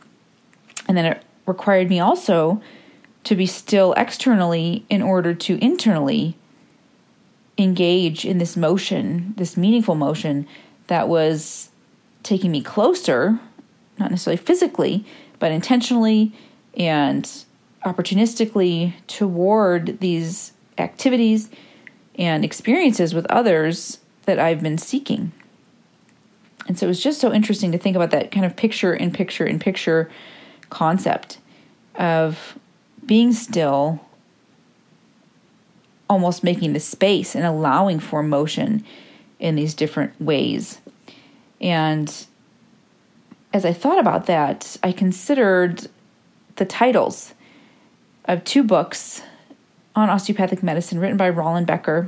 And 0.88 0.98
then 0.98 1.06
it 1.06 1.24
required 1.46 1.90
me 1.90 2.00
also 2.00 2.62
to 3.26 3.36
be 3.36 3.46
still 3.46 3.94
externally 3.94 4.86
in 4.90 5.02
order 5.02 5.34
to 5.34 5.64
internally 5.64 6.36
engage 7.58 8.26
in 8.26 8.38
this 8.38 8.56
motion, 8.56 9.34
this 9.38 9.58
meaningful 9.58 9.96
motion 9.96 10.48
that 10.88 11.08
was 11.08 11.70
taking 12.24 12.52
me 12.52 12.62
closer, 12.62 13.40
not 14.00 14.12
necessarily 14.12 14.38
physically, 14.38 15.06
but 15.40 15.52
intentionally 15.52 16.34
and 16.76 17.44
opportunistically 17.86 18.94
toward 19.08 20.00
these 20.00 20.54
activities 20.78 21.50
and 22.18 22.44
experiences 22.44 23.14
with 23.14 23.26
others 23.28 24.00
that 24.26 24.40
I've 24.40 24.62
been 24.62 24.78
seeking. 24.78 25.32
And 26.68 26.78
so 26.78 26.86
it 26.86 26.90
was 26.90 27.02
just 27.02 27.22
so 27.22 27.32
interesting 27.32 27.72
to 27.72 27.78
think 27.78 27.96
about 27.96 28.12
that 28.12 28.32
kind 28.32 28.46
of 28.46 28.56
picture 28.56 28.94
in 28.94 29.12
picture 29.12 29.46
in 29.46 29.60
picture 29.60 30.10
concept 30.70 31.38
of 31.96 32.58
being 33.06 33.32
still, 33.32 34.02
almost 36.10 36.44
making 36.44 36.74
the 36.74 36.80
space 36.80 37.36
and 37.36 37.46
allowing 37.46 38.00
for 38.00 38.22
motion 38.22 38.84
in 39.40 39.56
these 39.56 39.74
different 39.74 40.20
ways. 40.22 40.80
And 41.62 42.14
as 43.54 43.64
I 43.66 43.72
thought 43.72 44.00
about 44.00 44.26
that, 44.26 44.78
I 44.84 44.92
considered 44.92 45.88
the 46.58 46.66
titles 46.66 47.34
of 48.26 48.44
two 48.44 48.64
books 48.64 49.22
on 49.98 50.12
osteopathic 50.12 50.62
medicine 50.62 51.00
written 51.00 51.18
by 51.18 51.28
Rollin 51.28 51.66
Becker. 51.66 52.08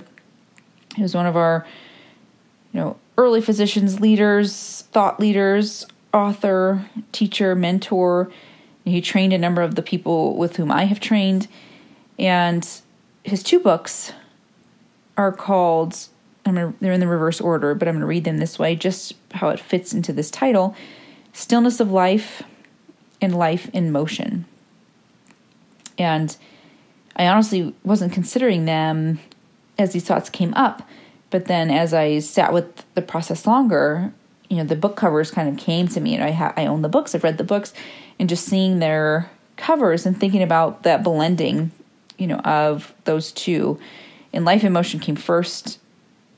He 0.96 1.01
was 1.01 1.15
one 1.15 1.25
of 1.25 1.36
our, 1.36 1.65
you 2.72 2.79
know, 2.79 2.98
early 3.17 3.41
physicians, 3.41 4.00
leaders, 4.00 4.84
thought 4.91 5.19
leaders, 5.19 5.88
author, 6.13 6.88
teacher, 7.12 7.55
mentor. 7.55 8.31
He 8.86 9.01
trained 9.01 9.34
a 9.34 9.39
number 9.39 9.63
of 9.63 9.74
the 9.74 9.81
people 9.81 10.38
with 10.38 10.58
whom 10.58 10.72
I 10.72 10.84
have 10.84 11.00
trained. 11.00 11.48
And 12.19 12.67
his 13.24 13.41
two 13.41 13.60
books 13.60 14.13
are 15.17 15.31
called 15.31 15.98
I'm 16.46 16.55
gonna, 16.55 16.74
they're 16.79 16.93
in 16.93 17.00
the 17.00 17.08
reverse 17.08 17.41
order, 17.41 17.74
but 17.74 17.88
I'm 17.88 17.96
going 17.96 18.01
to 18.01 18.08
read 18.08 18.24
them 18.24 18.38
this 18.38 18.60
way, 18.60 18.75
just 18.75 19.13
how 19.31 19.50
it 19.50 19.60
fits 19.60 19.93
into 19.93 20.13
this 20.13 20.29
title 20.29 20.75
Stillness 21.34 21.79
of 21.79 21.91
Life 21.91 22.43
and 23.19 23.36
Life 23.36 23.69
in 23.74 23.91
Motion. 23.91 24.46
And 25.98 26.36
I 27.19 27.27
honestly 27.27 27.75
wasn't 27.83 28.13
considering 28.13 28.63
them 28.63 29.19
as 29.77 29.91
these 29.91 30.05
thoughts 30.05 30.29
came 30.29 30.53
up. 30.53 30.88
But 31.29 31.45
then 31.45 31.69
as 31.69 31.93
I 31.93 32.19
sat 32.19 32.53
with 32.53 32.85
the 32.95 33.01
process 33.01 33.45
longer, 33.45 34.11
you 34.49 34.57
know, 34.57 34.63
the 34.63 34.75
book 34.75 34.95
covers 34.95 35.29
kind 35.29 35.49
of 35.49 35.57
came 35.57 35.88
to 35.89 35.99
me 35.99 36.15
and 36.15 36.23
I 36.23 36.31
ha- 36.31 36.53
I 36.55 36.65
own 36.65 36.81
the 36.81 36.89
books, 36.89 37.13
I've 37.13 37.23
read 37.23 37.38
the 37.38 37.43
books 37.43 37.73
and 38.17 38.29
just 38.29 38.45
seeing 38.45 38.79
their 38.79 39.29
covers 39.57 40.05
and 40.05 40.17
thinking 40.17 40.41
about 40.41 40.83
that 40.83 41.03
blending, 41.03 41.71
you 42.17 42.25
know, 42.25 42.39
of 42.39 42.95
those 43.03 43.33
two. 43.33 43.77
And 44.31 44.45
Life 44.45 44.63
in 44.63 44.71
Motion 44.71 44.99
came 44.99 45.17
first 45.17 45.77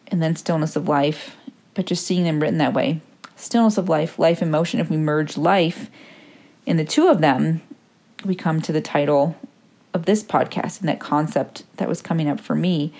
and 0.07 0.21
then 0.21 0.35
Stillness 0.35 0.75
of 0.75 0.89
Life, 0.89 1.37
but 1.75 1.85
just 1.85 2.05
seeing 2.05 2.23
them 2.23 2.41
written 2.41 2.57
that 2.57 2.73
way. 2.73 3.01
Stillness 3.35 3.77
of 3.77 3.87
Life, 3.87 4.17
Life 4.17 4.41
in 4.41 4.49
Motion, 4.49 4.79
if 4.79 4.89
we 4.89 4.97
merge 4.97 5.37
life 5.37 5.89
in 6.65 6.77
the 6.77 6.85
two 6.85 7.07
of 7.07 7.21
them, 7.21 7.61
we 8.25 8.35
come 8.35 8.61
to 8.61 8.71
the 8.71 8.81
title 8.81 9.35
of 9.93 10.05
this 10.05 10.23
podcast 10.23 10.79
and 10.79 10.89
that 10.89 10.99
concept 10.99 11.63
that 11.77 11.89
was 11.89 12.01
coming 12.01 12.29
up 12.29 12.39
for 12.39 12.55
me. 12.55 12.93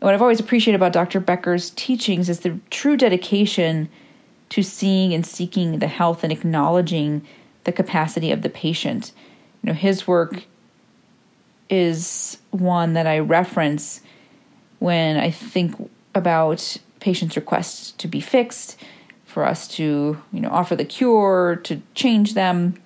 And 0.00 0.02
what 0.02 0.14
I've 0.14 0.22
always 0.22 0.40
appreciated 0.40 0.76
about 0.76 0.92
Dr. 0.92 1.20
Becker's 1.20 1.70
teachings 1.70 2.28
is 2.28 2.40
the 2.40 2.58
true 2.70 2.96
dedication 2.96 3.88
to 4.50 4.62
seeing 4.62 5.12
and 5.12 5.26
seeking 5.26 5.78
the 5.78 5.88
health 5.88 6.22
and 6.22 6.32
acknowledging 6.32 7.26
the 7.64 7.72
capacity 7.72 8.30
of 8.30 8.42
the 8.42 8.50
patient. 8.50 9.12
You 9.62 9.68
know, 9.68 9.72
his 9.72 10.06
work 10.06 10.44
is 11.68 12.38
one 12.50 12.92
that 12.92 13.06
I 13.06 13.18
reference 13.18 14.00
when 14.78 15.16
I 15.16 15.30
think 15.30 15.74
about 16.14 16.76
patients' 17.00 17.36
requests 17.36 17.92
to 17.92 18.08
be 18.08 18.20
fixed, 18.20 18.78
for 19.24 19.44
us 19.44 19.68
to, 19.68 20.22
you 20.32 20.40
know, 20.40 20.48
offer 20.48 20.74
the 20.76 20.84
cure, 20.84 21.60
to 21.64 21.82
change 21.94 22.34
them, 22.34 22.80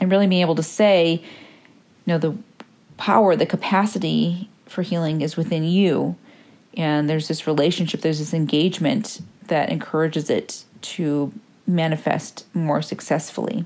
and 0.00 0.10
really 0.10 0.26
being 0.26 0.40
able 0.40 0.54
to 0.54 0.62
say, 0.62 1.14
you 1.14 1.22
know, 2.06 2.18
the 2.18 2.34
power, 3.02 3.34
the 3.34 3.44
capacity 3.44 4.48
for 4.66 4.82
healing 4.82 5.22
is 5.22 5.36
within 5.36 5.64
you. 5.64 6.14
And 6.76 7.10
there's 7.10 7.26
this 7.26 7.48
relationship, 7.48 8.00
there's 8.00 8.20
this 8.20 8.32
engagement 8.32 9.20
that 9.48 9.70
encourages 9.70 10.30
it 10.30 10.62
to 10.82 11.32
manifest 11.66 12.46
more 12.54 12.80
successfully. 12.80 13.64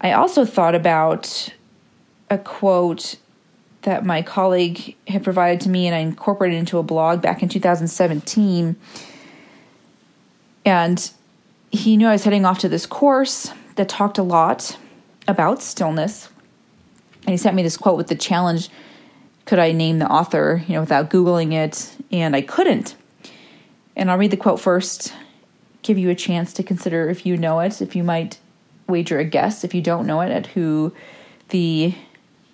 I 0.00 0.12
also 0.12 0.44
thought 0.44 0.76
about 0.76 1.52
a 2.30 2.38
quote 2.38 3.16
that 3.82 4.06
my 4.06 4.22
colleague 4.22 4.94
had 5.08 5.24
provided 5.24 5.62
to 5.62 5.70
me 5.70 5.88
and 5.88 5.96
I 5.96 5.98
incorporated 5.98 6.56
into 6.56 6.78
a 6.78 6.84
blog 6.84 7.20
back 7.20 7.42
in 7.42 7.48
2017. 7.48 8.76
And 10.64 11.10
he 11.72 11.96
knew 11.96 12.06
I 12.06 12.12
was 12.12 12.22
heading 12.22 12.44
off 12.44 12.60
to 12.60 12.68
this 12.68 12.86
course 12.86 13.50
that 13.74 13.88
talked 13.88 14.16
a 14.16 14.22
lot 14.22 14.78
about 15.26 15.60
stillness 15.60 16.28
and 17.26 17.32
he 17.32 17.36
sent 17.36 17.56
me 17.56 17.62
this 17.62 17.76
quote 17.76 17.96
with 17.96 18.08
the 18.08 18.14
challenge 18.14 18.68
could 19.44 19.58
I 19.58 19.72
name 19.72 19.98
the 19.98 20.08
author, 20.08 20.62
you 20.66 20.74
know, 20.74 20.80
without 20.80 21.10
Googling 21.10 21.52
it? 21.52 21.94
And 22.10 22.34
I 22.34 22.40
couldn't. 22.40 22.96
And 23.94 24.10
I'll 24.10 24.18
read 24.18 24.30
the 24.30 24.36
quote 24.36 24.60
first, 24.60 25.12
give 25.82 25.98
you 25.98 26.10
a 26.10 26.14
chance 26.14 26.52
to 26.54 26.62
consider 26.62 27.08
if 27.10 27.26
you 27.26 27.36
know 27.36 27.60
it, 27.60 27.82
if 27.82 27.94
you 27.94 28.02
might 28.02 28.38
wager 28.88 29.18
a 29.18 29.24
guess, 29.24 29.64
if 29.64 29.74
you 29.74 29.82
don't 29.82 30.06
know 30.06 30.20
it, 30.20 30.30
at 30.30 30.46
who 30.48 30.94
the 31.50 31.94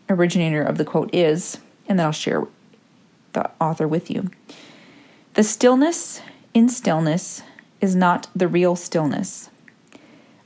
originator 0.09 0.63
of 0.63 0.79
the 0.79 0.85
quote 0.85 1.15
is, 1.15 1.59
and 1.89 1.99
then 1.99 2.07
I'll 2.07 2.13
share 2.13 2.47
the 3.33 3.49
author 3.61 3.87
with 3.87 4.11
you. 4.11 4.31
The 5.35 5.45
stillness 5.45 6.21
in 6.53 6.69
stillness 6.69 7.43
is 7.81 7.95
not 7.95 8.27
the 8.35 8.49
real 8.49 8.75
stillness. 8.75 9.49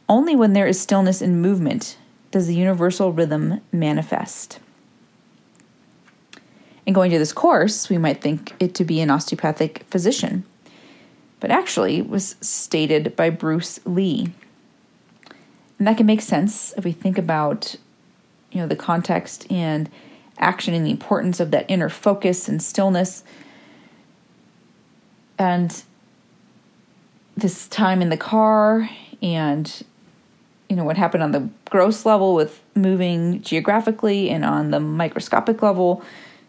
Only 0.08 0.36
when 0.36 0.52
there 0.52 0.66
is 0.66 0.78
stillness 0.78 1.22
in 1.22 1.40
movement 1.40 1.96
does 2.34 2.48
the 2.48 2.54
universal 2.56 3.12
rhythm 3.12 3.60
manifest? 3.70 4.58
And 6.84 6.92
going 6.92 7.12
to 7.12 7.18
this 7.18 7.32
course, 7.32 7.88
we 7.88 7.96
might 7.96 8.20
think 8.20 8.54
it 8.58 8.74
to 8.74 8.84
be 8.84 9.00
an 9.00 9.08
osteopathic 9.08 9.84
physician, 9.88 10.42
but 11.38 11.52
actually 11.52 11.98
it 11.98 12.08
was 12.08 12.34
stated 12.40 13.14
by 13.14 13.30
Bruce 13.30 13.78
Lee. 13.86 14.32
And 15.78 15.86
that 15.86 15.96
can 15.96 16.06
make 16.06 16.20
sense 16.20 16.74
if 16.76 16.84
we 16.84 16.90
think 16.90 17.18
about 17.18 17.76
you 18.50 18.60
know 18.60 18.66
the 18.66 18.74
context 18.74 19.46
and 19.48 19.88
action 20.36 20.74
and 20.74 20.84
the 20.84 20.90
importance 20.90 21.38
of 21.38 21.52
that 21.52 21.66
inner 21.68 21.88
focus 21.88 22.48
and 22.48 22.60
stillness 22.60 23.22
and 25.38 25.84
this 27.36 27.68
time 27.68 28.02
in 28.02 28.08
the 28.08 28.16
car 28.16 28.90
and 29.22 29.84
you 30.74 30.78
know 30.78 30.84
what 30.84 30.96
happened 30.96 31.22
on 31.22 31.30
the 31.30 31.48
gross 31.70 32.04
level 32.04 32.34
with 32.34 32.60
moving 32.74 33.40
geographically 33.42 34.28
and 34.28 34.44
on 34.44 34.72
the 34.72 34.80
microscopic 34.80 35.62
level 35.62 36.02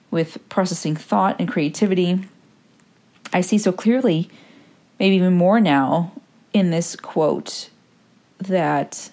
with 0.10 0.40
processing 0.50 0.96
thought 0.96 1.36
and 1.38 1.48
creativity. 1.48 2.28
I 3.32 3.42
see 3.42 3.60
so 3.60 3.72
clearly 3.72 4.28
maybe 5.00 5.16
even 5.16 5.36
more 5.36 5.60
now 5.60 6.12
in 6.54 6.72
this 6.72 6.96
quote 6.96 7.70
that 8.40 9.12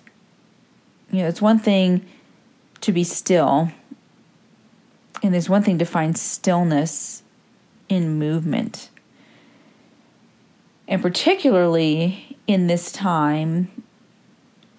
you 1.11 1.19
know 1.19 1.29
it's 1.29 1.43
one 1.43 1.59
thing 1.59 2.07
to 2.81 2.91
be 2.91 3.05
still 3.05 3.71
and 5.23 5.35
there's 5.35 5.51
one 5.51 5.63
thing 5.63 5.77
to 5.77 5.85
find 5.85 6.17
stillness 6.17 7.23
in 7.91 8.19
movement. 8.19 8.89
And 10.89 11.03
particularly 11.03 12.39
in 12.47 12.67
this 12.67 12.91
time 12.93 13.71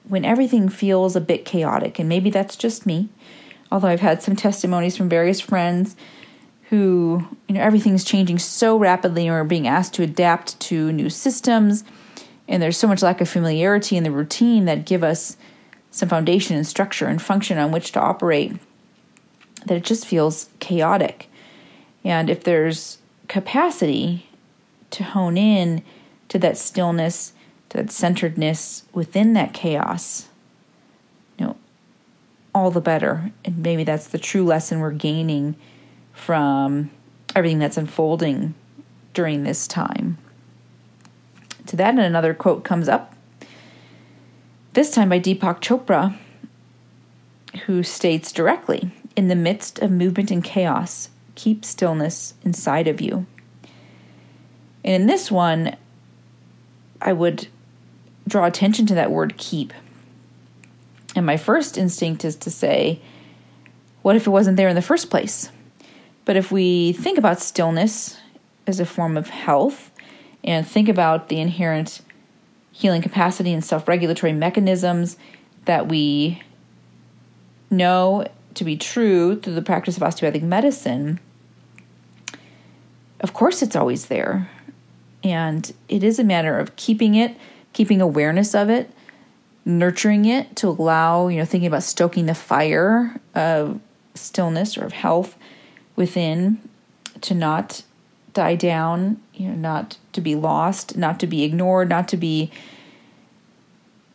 when 0.07 0.25
everything 0.25 0.69
feels 0.69 1.15
a 1.15 1.21
bit 1.21 1.45
chaotic, 1.45 1.99
and 1.99 2.09
maybe 2.09 2.29
that's 2.29 2.55
just 2.55 2.85
me, 2.85 3.09
although 3.71 3.87
I've 3.87 4.01
had 4.01 4.21
some 4.21 4.35
testimonies 4.35 4.97
from 4.97 5.09
various 5.09 5.39
friends 5.39 5.95
who, 6.69 7.27
you 7.47 7.55
know, 7.55 7.61
everything's 7.61 8.03
changing 8.03 8.39
so 8.39 8.77
rapidly 8.77 9.27
and 9.27 9.35
we're 9.35 9.43
being 9.43 9.67
asked 9.67 9.93
to 9.95 10.03
adapt 10.03 10.59
to 10.59 10.91
new 10.91 11.09
systems, 11.09 11.83
and 12.47 12.61
there's 12.61 12.77
so 12.77 12.87
much 12.87 13.01
lack 13.01 13.21
of 13.21 13.29
familiarity 13.29 13.95
in 13.95 14.03
the 14.03 14.11
routine 14.11 14.65
that 14.65 14.85
give 14.85 15.03
us 15.03 15.37
some 15.91 16.09
foundation 16.09 16.57
and 16.57 16.67
structure 16.67 17.05
and 17.07 17.21
function 17.21 17.57
on 17.57 17.71
which 17.71 17.91
to 17.91 17.99
operate 17.99 18.57
that 19.65 19.77
it 19.77 19.83
just 19.83 20.05
feels 20.05 20.49
chaotic. 20.59 21.29
And 22.03 22.29
if 22.29 22.43
there's 22.43 22.97
capacity 23.27 24.27
to 24.91 25.03
hone 25.03 25.37
in 25.37 25.83
to 26.27 26.39
that 26.39 26.57
stillness, 26.57 27.33
that 27.73 27.91
centeredness 27.91 28.83
within 28.93 29.33
that 29.33 29.53
chaos, 29.53 30.29
you 31.37 31.45
know, 31.45 31.57
all 32.55 32.71
the 32.71 32.81
better. 32.81 33.31
And 33.43 33.57
maybe 33.57 33.83
that's 33.83 34.07
the 34.07 34.19
true 34.19 34.45
lesson 34.45 34.79
we're 34.79 34.91
gaining 34.91 35.55
from 36.13 36.91
everything 37.35 37.59
that's 37.59 37.77
unfolding 37.77 38.53
during 39.13 39.43
this 39.43 39.67
time. 39.67 40.17
To 41.67 41.75
that, 41.75 41.89
and 41.89 41.99
another 41.99 42.33
quote 42.33 42.63
comes 42.63 42.87
up, 42.87 43.15
this 44.73 44.91
time 44.91 45.09
by 45.09 45.19
Deepak 45.19 45.59
Chopra, 45.59 46.17
who 47.65 47.83
states 47.83 48.31
directly 48.31 48.91
In 49.15 49.27
the 49.27 49.35
midst 49.35 49.79
of 49.79 49.91
movement 49.91 50.31
and 50.31 50.43
chaos, 50.43 51.09
keep 51.35 51.65
stillness 51.65 52.35
inside 52.43 52.87
of 52.87 53.01
you. 53.01 53.25
And 54.83 54.93
in 54.93 55.07
this 55.07 55.31
one, 55.31 55.75
I 57.01 57.13
would 57.13 57.47
draw 58.27 58.45
attention 58.45 58.85
to 58.87 58.95
that 58.95 59.11
word 59.11 59.37
keep. 59.37 59.73
And 61.15 61.25
my 61.25 61.37
first 61.37 61.77
instinct 61.77 62.25
is 62.25 62.35
to 62.37 62.49
say, 62.49 63.01
what 64.01 64.15
if 64.15 64.27
it 64.27 64.31
wasn't 64.31 64.57
there 64.57 64.69
in 64.69 64.75
the 64.75 64.81
first 64.81 65.09
place? 65.09 65.51
But 66.25 66.35
if 66.35 66.51
we 66.51 66.93
think 66.93 67.17
about 67.17 67.39
stillness 67.39 68.17
as 68.65 68.79
a 68.79 68.85
form 68.85 69.17
of 69.17 69.29
health 69.29 69.91
and 70.43 70.67
think 70.67 70.89
about 70.89 71.29
the 71.29 71.39
inherent 71.39 72.01
healing 72.71 73.01
capacity 73.01 73.53
and 73.53 73.63
self 73.63 73.87
regulatory 73.87 74.33
mechanisms 74.33 75.17
that 75.65 75.87
we 75.87 76.41
know 77.69 78.25
to 78.55 78.63
be 78.63 78.77
true 78.77 79.39
through 79.39 79.53
the 79.53 79.61
practice 79.61 79.97
of 79.97 80.03
osteopathic 80.03 80.43
medicine, 80.43 81.19
of 83.19 83.33
course 83.33 83.61
it's 83.61 83.75
always 83.75 84.07
there. 84.07 84.49
And 85.23 85.71
it 85.87 86.03
is 86.03 86.19
a 86.19 86.23
matter 86.23 86.59
of 86.59 86.75
keeping 86.75 87.15
it, 87.15 87.37
keeping 87.73 88.01
awareness 88.01 88.55
of 88.55 88.69
it, 88.69 88.91
nurturing 89.65 90.25
it 90.25 90.55
to 90.57 90.69
allow, 90.69 91.27
you 91.27 91.37
know, 91.37 91.45
thinking 91.45 91.67
about 91.67 91.83
stoking 91.83 92.25
the 92.25 92.35
fire 92.35 93.19
of 93.35 93.79
stillness 94.15 94.77
or 94.77 94.85
of 94.85 94.93
health 94.93 95.35
within 95.95 96.59
to 97.21 97.33
not 97.33 97.83
die 98.33 98.55
down, 98.55 99.21
you 99.33 99.47
know, 99.47 99.55
not 99.55 99.97
to 100.11 100.21
be 100.21 100.35
lost, 100.35 100.97
not 100.97 101.19
to 101.19 101.27
be 101.27 101.43
ignored, 101.43 101.89
not 101.89 102.07
to 102.07 102.17
be 102.17 102.51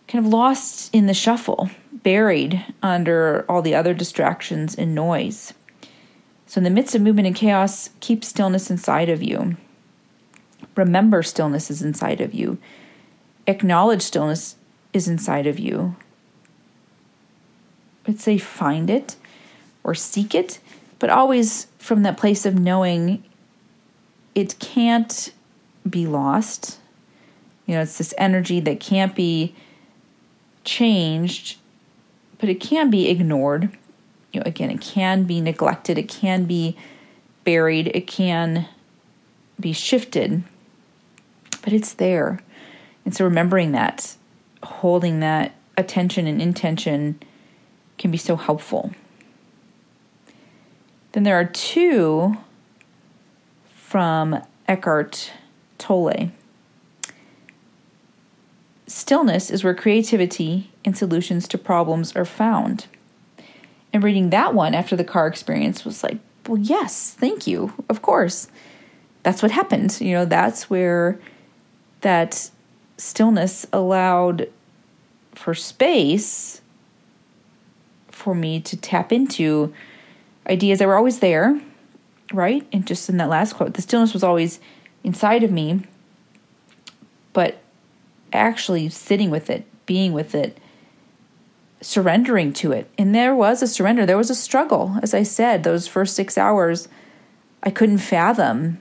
kind 0.07 0.25
of 0.25 0.33
lost 0.33 0.93
in 0.95 1.07
the 1.07 1.15
shuffle, 1.15 1.71
buried 1.93 2.65
under 2.83 3.45
all 3.49 3.63
the 3.63 3.75
other 3.75 3.95
distractions 3.95 4.75
and 4.75 4.95
noise. 4.95 5.53
So, 6.47 6.59
in 6.59 6.65
the 6.65 6.71
midst 6.71 6.95
of 6.95 7.03
movement 7.03 7.27
and 7.27 7.37
chaos, 7.37 7.91
keep 8.01 8.25
stillness 8.25 8.71
inside 8.71 9.11
of 9.11 9.23
you. 9.23 9.57
Remember, 10.77 11.23
stillness 11.23 11.71
is 11.71 11.83
inside 11.83 12.21
of 12.21 12.33
you. 12.33 12.59
Acknowledge 13.49 14.03
stillness 14.03 14.57
is 14.93 15.09
inside 15.09 15.47
of 15.47 15.59
you. 15.59 15.97
I'd 18.07 18.21
say 18.21 18.39
find 18.39 18.89
it 18.89 19.17
or 19.83 19.95
seek 19.95 20.35
it, 20.35 20.61
but 20.99 21.11
always 21.11 21.67
from 21.79 22.03
that 22.05 22.17
place 22.17 22.47
of 22.47 22.59
knowing 22.59 23.25
it 24.35 24.59
can't 24.61 25.33
be 25.89 26.07
lost. 26.07 26.79
You 27.67 27.75
know, 27.75 27.81
it's 27.81 27.99
this 27.99 28.15
energy 28.19 28.61
that 28.61 28.81
can't 28.81 29.15
be 29.15 29.55
changed, 30.65 31.57
but 32.39 32.49
it 32.49 32.61
can 32.61 32.91
be 32.91 33.09
ignored. 33.09 33.77
You 34.33 34.41
know, 34.41 34.45
again, 34.47 34.71
it 34.71 34.81
can 34.81 35.25
be 35.25 35.41
neglected, 35.41 35.99
it 35.99 36.09
can 36.09 36.45
be 36.45 36.77
buried, 37.45 37.91
it 37.95 38.07
can 38.07 38.69
be 39.59 39.73
shifted 39.73 40.45
but 41.69 41.75
it's 41.75 41.93
there. 41.93 42.41
And 43.09 43.17
so 43.17 43.25
remembering 43.25 43.73
that, 43.73 44.17
holding 44.63 45.21
that 45.21 45.55
attention 45.79 46.27
and 46.27 46.43
intention 46.43 47.19
can 47.97 48.11
be 48.11 48.19
so 48.19 48.37
helpful. 48.37 48.91
Then 51.13 51.23
there 51.23 51.41
are 51.41 51.47
two 51.47 52.37
from 53.75 54.43
Eckhart 54.69 55.33
Tolle. 55.79 56.33
Stillness 58.87 59.51
is 59.51 59.65
where 59.65 59.75
creativity 59.75 60.71
and 60.85 60.95
solutions 60.95 61.49
to 61.49 61.57
problems 61.57 62.15
are 62.15 62.27
found. 62.27 62.89
And 63.91 64.05
reading 64.05 64.29
that 64.29 64.53
one 64.53 64.75
after 64.75 64.97
the 64.97 65.03
car 65.03 65.27
experience 65.27 65.83
was 65.83 66.03
like, 66.03 66.19
well, 66.47 66.59
yes, 66.59 67.15
thank 67.15 67.47
you. 67.47 67.73
Of 67.89 68.03
course. 68.03 68.49
That's 69.23 69.41
what 69.41 69.51
happened. 69.51 69.99
You 69.99 70.13
know, 70.13 70.25
that's 70.27 70.69
where 70.69 71.19
that 72.03 72.51
stillness 72.99 73.67
allowed 73.73 74.49
for 75.35 75.55
space 75.55 76.61
for 78.11 78.35
me 78.35 78.61
to 78.61 78.77
tap 78.77 79.13
into 79.13 79.73
ideas 80.49 80.81
that 80.81 80.89
were 80.89 80.97
always 80.97 81.21
there, 81.21 81.61
right? 82.33 82.67
And 82.73 82.87
just 82.87 83.09
in 83.09 83.17
that 83.19 83.29
last 83.29 83.55
quote, 83.55 83.75
the 83.75 83.83
stillness 83.83 84.13
was 84.13 84.25
always 84.25 84.61
inside 85.05 85.45
of 85.45 85.53
me, 85.53 85.85
but 87.33 87.61
actually 88.33 88.89
sitting 88.89 89.31
with 89.31 89.49
it, 89.49 89.65
being 89.87 90.13
with 90.13 90.35
it, 90.35 90.59
surrendering 91.81 92.53
to 92.53 92.73
it. 92.73 92.91
And 92.99 93.15
there 93.15 93.35
was 93.35 93.63
a 93.63 93.69
surrender, 93.69 94.05
there 94.05 94.17
was 94.17 94.31
a 94.31 94.35
struggle. 94.35 94.99
As 95.01 95.15
I 95.15 95.23
said, 95.23 95.63
those 95.63 95.87
first 95.87 96.17
six 96.17 96.37
hours, 96.37 96.89
I 97.63 97.71
couldn't 97.71 97.99
fathom, 97.99 98.79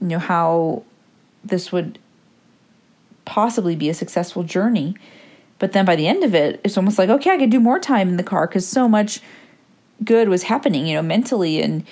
you 0.00 0.08
know, 0.08 0.18
how 0.18 0.82
this 1.44 1.70
would 1.70 1.99
possibly 3.30 3.76
be 3.76 3.88
a 3.88 3.94
successful 3.94 4.42
journey. 4.42 4.96
But 5.60 5.70
then 5.70 5.84
by 5.84 5.94
the 5.94 6.08
end 6.08 6.24
of 6.24 6.34
it, 6.34 6.60
it's 6.64 6.76
almost 6.76 6.98
like, 6.98 7.08
okay, 7.08 7.30
I 7.30 7.38
could 7.38 7.50
do 7.50 7.60
more 7.60 7.78
time 7.78 8.08
in 8.08 8.16
the 8.16 8.24
car 8.24 8.48
because 8.48 8.66
so 8.66 8.88
much 8.88 9.20
good 10.04 10.28
was 10.28 10.42
happening, 10.42 10.84
you 10.86 10.96
know, 10.96 11.02
mentally 11.02 11.62
and 11.62 11.86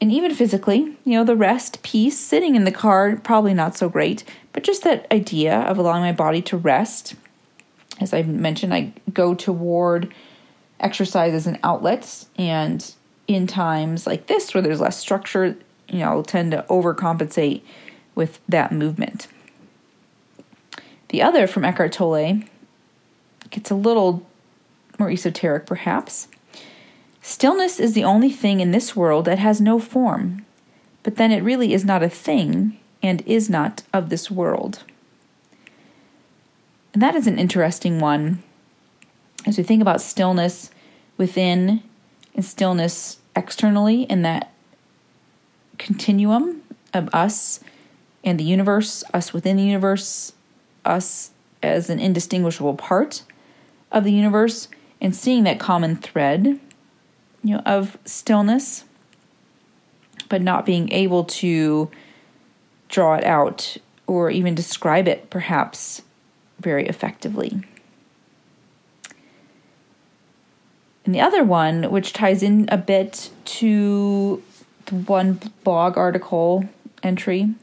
and 0.00 0.10
even 0.10 0.34
physically, 0.34 0.96
you 1.04 1.12
know, 1.12 1.24
the 1.24 1.36
rest 1.36 1.82
piece, 1.82 2.18
sitting 2.18 2.56
in 2.56 2.64
the 2.64 2.72
car, 2.72 3.16
probably 3.16 3.52
not 3.52 3.76
so 3.76 3.88
great, 3.88 4.24
but 4.54 4.64
just 4.64 4.82
that 4.82 5.06
idea 5.12 5.60
of 5.60 5.78
allowing 5.78 6.00
my 6.00 6.12
body 6.12 6.40
to 6.42 6.56
rest. 6.56 7.14
As 8.00 8.14
I 8.14 8.22
mentioned, 8.22 8.72
I 8.72 8.94
go 9.12 9.34
toward 9.34 10.12
exercises 10.80 11.46
and 11.46 11.58
outlets, 11.62 12.28
and 12.38 12.94
in 13.28 13.46
times 13.46 14.06
like 14.06 14.26
this 14.26 14.54
where 14.54 14.62
there's 14.62 14.80
less 14.80 14.98
structure, 14.98 15.54
you 15.88 15.98
know, 15.98 16.06
I'll 16.06 16.22
tend 16.22 16.52
to 16.52 16.64
overcompensate 16.70 17.60
with 18.14 18.40
that 18.48 18.72
movement. 18.72 19.28
The 21.10 21.22
other 21.22 21.48
from 21.48 21.64
Eckhart 21.64 21.92
Tolle 21.92 22.42
gets 23.50 23.70
a 23.70 23.74
little 23.74 24.24
more 24.96 25.10
esoteric 25.10 25.66
perhaps. 25.66 26.28
Stillness 27.20 27.80
is 27.80 27.94
the 27.94 28.04
only 28.04 28.30
thing 28.30 28.60
in 28.60 28.70
this 28.70 28.94
world 28.94 29.24
that 29.24 29.40
has 29.40 29.60
no 29.60 29.80
form, 29.80 30.46
but 31.02 31.16
then 31.16 31.32
it 31.32 31.42
really 31.42 31.74
is 31.74 31.84
not 31.84 32.04
a 32.04 32.08
thing 32.08 32.78
and 33.02 33.22
is 33.26 33.50
not 33.50 33.82
of 33.92 34.08
this 34.08 34.30
world. 34.30 34.84
And 36.92 37.02
that 37.02 37.16
is 37.16 37.26
an 37.26 37.40
interesting 37.40 37.98
one 37.98 38.42
as 39.44 39.58
we 39.58 39.64
think 39.64 39.82
about 39.82 40.00
stillness 40.00 40.70
within 41.16 41.82
and 42.36 42.44
stillness 42.44 43.18
externally 43.34 44.02
in 44.02 44.22
that 44.22 44.52
continuum 45.76 46.62
of 46.94 47.08
us 47.12 47.58
and 48.22 48.38
the 48.38 48.44
universe, 48.44 49.02
us 49.12 49.32
within 49.32 49.56
the 49.56 49.64
universe, 49.64 50.34
us 50.84 51.30
as 51.62 51.90
an 51.90 51.98
indistinguishable 51.98 52.74
part 52.74 53.22
of 53.92 54.04
the 54.04 54.12
universe, 54.12 54.68
and 55.00 55.14
seeing 55.14 55.44
that 55.44 55.58
common 55.58 55.96
thread, 55.96 56.60
you 57.42 57.54
know, 57.54 57.62
of 57.66 57.98
stillness, 58.04 58.84
but 60.28 60.40
not 60.40 60.64
being 60.64 60.90
able 60.92 61.24
to 61.24 61.90
draw 62.88 63.14
it 63.14 63.24
out 63.24 63.76
or 64.06 64.30
even 64.30 64.54
describe 64.54 65.08
it 65.08 65.28
perhaps 65.30 66.02
very 66.60 66.86
effectively. 66.86 67.62
And 71.04 71.14
the 71.14 71.20
other 71.20 71.42
one, 71.42 71.90
which 71.90 72.12
ties 72.12 72.42
in 72.42 72.68
a 72.70 72.76
bit 72.76 73.30
to 73.44 74.42
the 74.86 74.94
one 74.94 75.40
blog 75.64 75.96
article 75.96 76.68
entry 77.02 77.54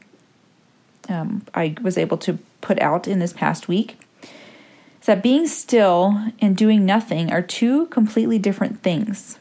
um, 1.08 1.42
I 1.54 1.74
was 1.82 1.96
able 1.98 2.18
to 2.18 2.38
put 2.60 2.80
out 2.80 3.08
in 3.08 3.18
this 3.18 3.32
past 3.32 3.68
week, 3.68 3.98
is 4.22 5.06
that 5.06 5.22
being 5.22 5.46
still 5.46 6.32
and 6.40 6.56
doing 6.56 6.84
nothing 6.84 7.32
are 7.32 7.42
two 7.42 7.86
completely 7.86 8.38
different 8.38 8.82
things. 8.82 9.38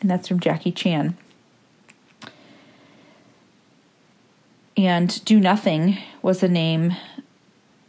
And 0.00 0.10
that's 0.10 0.28
from 0.28 0.40
Jackie 0.40 0.72
Chan. 0.72 1.16
And 4.76 5.22
Do 5.24 5.38
Nothing 5.38 5.98
was 6.22 6.40
the 6.40 6.48
name 6.48 6.96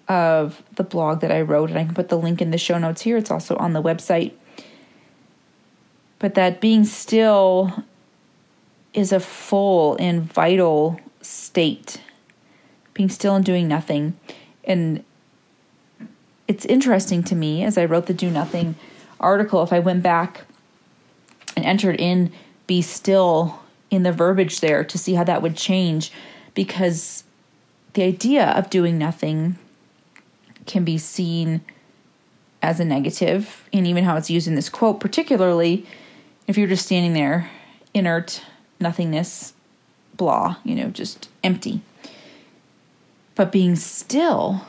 of 0.09 0.61
the 0.75 0.83
blog 0.83 1.21
that 1.21 1.31
I 1.31 1.39
wrote, 1.39 1.69
and 1.69 1.79
I 1.79 1.85
can 1.85 1.93
put 1.93 2.09
the 2.09 2.17
link 2.17 2.41
in 2.41 2.51
the 2.51 2.57
show 2.57 2.77
notes 2.77 3.03
here. 3.03 3.15
It's 3.15 3.31
also 3.31 3.55
on 3.55 3.71
the 3.71 3.81
website. 3.81 4.33
But 6.19 6.35
that 6.35 6.59
being 6.59 6.83
still 6.83 7.85
is 8.93 9.13
a 9.13 9.21
full 9.21 9.95
and 10.01 10.21
vital 10.21 10.99
state, 11.21 12.01
being 12.93 13.07
still 13.07 13.35
and 13.35 13.45
doing 13.45 13.69
nothing. 13.69 14.17
And 14.71 15.03
it's 16.47 16.65
interesting 16.65 17.23
to 17.23 17.35
me 17.35 17.63
as 17.65 17.77
I 17.77 17.83
wrote 17.83 18.05
the 18.05 18.13
Do 18.13 18.31
Nothing 18.31 18.75
article, 19.19 19.61
if 19.63 19.73
I 19.73 19.79
went 19.79 20.01
back 20.01 20.45
and 21.57 21.65
entered 21.65 21.99
in 21.99 22.31
be 22.67 22.81
still 22.81 23.59
in 23.89 24.03
the 24.03 24.13
verbiage 24.13 24.61
there 24.61 24.85
to 24.85 24.97
see 24.97 25.15
how 25.15 25.25
that 25.25 25.41
would 25.41 25.57
change 25.57 26.13
because 26.53 27.25
the 27.93 28.03
idea 28.03 28.45
of 28.51 28.69
doing 28.69 28.97
nothing 28.97 29.57
can 30.65 30.85
be 30.85 30.97
seen 30.97 31.59
as 32.61 32.79
a 32.79 32.85
negative, 32.85 33.67
and 33.73 33.85
even 33.85 34.05
how 34.05 34.15
it's 34.15 34.29
used 34.29 34.47
in 34.47 34.55
this 34.55 34.69
quote, 34.69 35.01
particularly 35.01 35.85
if 36.47 36.57
you're 36.57 36.67
just 36.67 36.85
standing 36.85 37.13
there, 37.13 37.49
inert, 37.93 38.41
nothingness, 38.79 39.53
blah, 40.15 40.55
you 40.63 40.75
know, 40.75 40.89
just 40.89 41.27
empty. 41.43 41.81
But 43.41 43.51
being 43.51 43.75
still, 43.75 44.61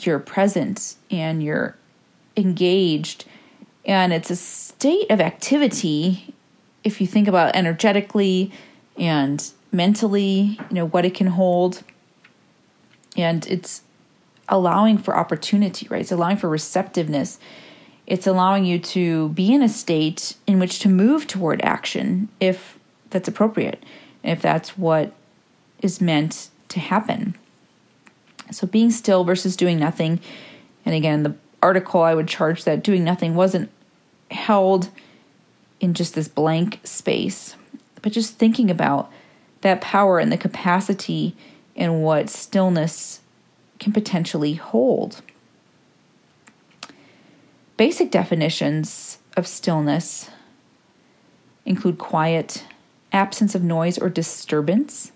you're 0.00 0.18
present 0.18 0.96
and 1.08 1.40
you're 1.40 1.76
engaged, 2.36 3.26
and 3.84 4.12
it's 4.12 4.28
a 4.28 4.34
state 4.34 5.08
of 5.08 5.20
activity 5.20 6.34
if 6.82 7.00
you 7.00 7.06
think 7.06 7.28
about 7.28 7.54
energetically 7.54 8.50
and 8.98 9.52
mentally, 9.70 10.58
you 10.68 10.74
know, 10.74 10.86
what 10.86 11.04
it 11.04 11.14
can 11.14 11.28
hold. 11.28 11.84
And 13.16 13.46
it's 13.46 13.82
allowing 14.48 14.98
for 14.98 15.16
opportunity, 15.16 15.86
right? 15.88 16.00
It's 16.00 16.10
allowing 16.10 16.38
for 16.38 16.48
receptiveness. 16.48 17.38
It's 18.04 18.26
allowing 18.26 18.64
you 18.64 18.80
to 18.80 19.28
be 19.28 19.54
in 19.54 19.62
a 19.62 19.68
state 19.68 20.34
in 20.48 20.58
which 20.58 20.80
to 20.80 20.88
move 20.88 21.28
toward 21.28 21.62
action 21.62 22.30
if 22.40 22.80
that's 23.10 23.28
appropriate, 23.28 23.80
if 24.24 24.42
that's 24.42 24.76
what 24.76 25.12
is 25.80 26.00
meant 26.00 26.48
to 26.72 26.80
happen. 26.80 27.36
So 28.50 28.66
being 28.66 28.90
still 28.90 29.24
versus 29.24 29.56
doing 29.56 29.78
nothing. 29.78 30.20
And 30.84 30.94
again, 30.94 31.22
the 31.22 31.34
article 31.62 32.02
I 32.02 32.14
would 32.14 32.28
charge 32.28 32.64
that 32.64 32.82
doing 32.82 33.04
nothing 33.04 33.34
wasn't 33.34 33.70
held 34.30 34.88
in 35.80 35.94
just 35.94 36.14
this 36.14 36.28
blank 36.28 36.80
space, 36.84 37.56
but 38.02 38.12
just 38.12 38.36
thinking 38.36 38.70
about 38.70 39.10
that 39.62 39.80
power 39.80 40.18
and 40.18 40.30
the 40.30 40.36
capacity 40.36 41.36
and 41.76 42.02
what 42.02 42.28
stillness 42.28 43.20
can 43.78 43.92
potentially 43.92 44.54
hold. 44.54 45.22
Basic 47.76 48.10
definitions 48.10 49.18
of 49.36 49.46
stillness 49.46 50.30
include 51.64 51.98
quiet, 51.98 52.64
absence 53.12 53.54
of 53.54 53.62
noise 53.62 53.98
or 53.98 54.08
disturbance, 54.08 55.12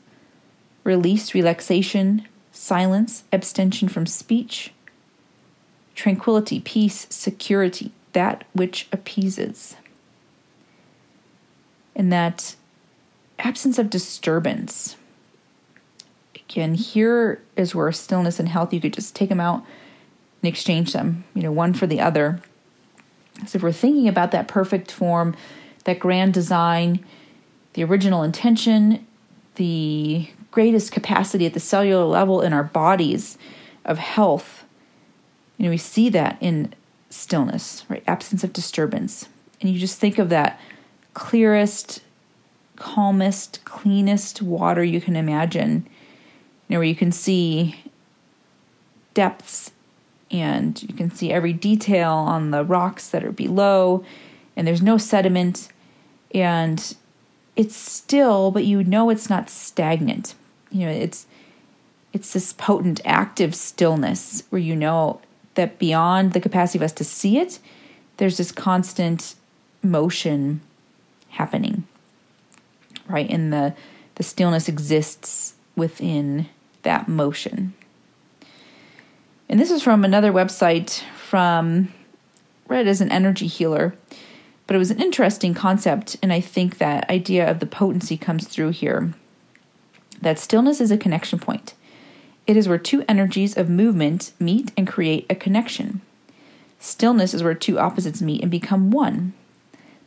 release, 0.87 1.35
relaxation, 1.35 2.27
silence, 2.53 3.25
abstention 3.33 3.89
from 3.89 4.07
speech, 4.07 4.73
tranquility, 5.95 6.61
peace, 6.61 7.07
security, 7.11 7.93
that 8.13 8.45
which 8.53 8.89
appeases. 8.93 9.77
And 11.95 12.13
that 12.13 12.55
absence 13.39 13.79
of 13.79 13.91
disturbance. 13.91 14.97
Again, 16.35 16.75
here 16.75 17.43
is 17.57 17.75
where 17.75 17.91
stillness 17.93 18.39
and 18.39 18.49
health, 18.49 18.73
you 18.73 18.81
could 18.81 18.95
just 18.95 19.15
take 19.15 19.29
them 19.29 19.41
out 19.41 19.65
and 20.43 20.49
exchange 20.49 20.93
them, 20.93 21.25
you 21.35 21.43
know, 21.43 21.53
one 21.53 21.75
for 21.75 21.87
the 21.87 22.01
other. 22.01 22.41
So 23.47 23.57
if 23.57 23.63
we're 23.63 23.73
thinking 23.73 24.09
about 24.09 24.31
that 24.31 24.49
perfect 24.49 24.91
form, 24.91 25.35
that 25.85 25.99
grand 25.99 26.33
design, 26.33 27.05
the 27.75 27.85
original 27.85 28.23
intention, 28.23 29.07
the 29.57 30.29
greatest 30.57 30.91
capacity 30.91 31.45
at 31.45 31.53
the 31.53 31.61
cellular 31.61 32.07
level 32.07 32.41
in 32.41 32.55
our 32.55 32.65
bodies 32.65 33.37
of 33.85 33.99
health, 33.99 34.65
you 35.59 35.67
know, 35.67 35.71
we 35.71 35.77
see 35.77 36.09
that 36.09 36.39
in 36.41 36.73
stillness, 37.11 37.85
right? 37.91 38.03
Absence 38.07 38.43
of 38.43 38.55
disturbance. 38.55 39.29
And 39.61 39.69
you 39.69 39.79
just 39.79 39.99
think 39.99 40.19
of 40.19 40.31
that 40.31 40.59
clearest, 41.13 42.01
calmest, 42.77 43.63
cleanest 43.67 44.41
water 44.41 44.83
you 44.83 44.99
can 44.99 45.15
imagine. 45.15 45.87
You 46.69 46.75
know, 46.75 46.79
where 46.79 46.89
you 46.89 46.97
can 46.97 47.13
see 47.13 47.85
depths 49.13 49.73
and 50.31 50.83
you 50.83 50.95
can 50.95 51.11
see 51.11 51.31
every 51.31 51.53
detail 51.53 52.13
on 52.13 52.51
the 52.51 52.65
rocks 52.65 53.11
that 53.11 53.23
are 53.23 53.31
below, 53.31 54.07
and 54.57 54.67
there's 54.67 54.81
no 54.81 54.97
sediment, 54.97 55.69
and 56.35 56.97
it's 57.57 57.77
still, 57.77 58.51
but 58.51 58.65
you 58.65 58.83
know 58.83 59.11
it's 59.11 59.29
not 59.29 59.51
stagnant. 59.51 60.35
You 60.71 60.87
know, 60.87 60.93
it's 60.93 61.27
it's 62.13 62.33
this 62.33 62.53
potent 62.53 63.01
active 63.05 63.55
stillness 63.55 64.45
where 64.51 64.61
you 64.61 64.75
know 64.75 65.21
that 65.55 65.79
beyond 65.79 66.33
the 66.33 66.41
capacity 66.41 66.79
of 66.79 66.83
us 66.83 66.93
to 66.93 67.05
see 67.05 67.39
it, 67.39 67.59
there's 68.17 68.37
this 68.37 68.53
constant 68.53 69.35
motion 69.83 70.61
happening 71.31 71.85
right? 73.09 73.29
And 73.31 73.53
the, 73.53 73.75
the 74.17 74.23
stillness 74.23 74.69
exists 74.69 75.55
within 75.75 76.49
that 76.83 77.09
motion. 77.09 77.75
And 79.49 79.61
this 79.61 79.71
is 79.71 79.83
from 79.83 80.05
another 80.05 80.33
website 80.33 81.03
from 81.17 81.93
read 82.69 82.89
as 82.89 83.01
an 83.01 83.13
energy 83.13 83.47
healer, 83.47 83.95
but 84.67 84.75
it 84.75 84.79
was 84.79 84.91
an 84.91 85.01
interesting 85.01 85.55
concept, 85.55 86.17
and 86.21 86.33
I 86.33 86.41
think 86.41 86.79
that 86.79 87.09
idea 87.09 87.49
of 87.49 87.61
the 87.61 87.67
potency 87.67 88.17
comes 88.17 88.49
through 88.49 88.71
here. 88.71 89.13
That 90.27 90.41
stillness 90.41 90.81
is 90.81 90.91
a 90.91 90.97
connection 90.97 91.39
point. 91.39 91.75
It 92.49 92.57
is 92.57 92.69
where 92.69 92.79
two 92.79 93.05
energies 93.09 93.57
of 93.57 93.71
movement 93.71 94.33
meet 94.41 94.73
and 94.77 94.85
create 94.85 95.25
a 95.31 95.37
connection. 95.37 96.01
Stillness 96.81 97.33
is 97.33 97.45
where 97.45 97.55
two 97.55 97.79
opposites 97.79 98.21
meet 98.21 98.43
and 98.43 98.51
become 98.51 98.91
one 98.91 99.35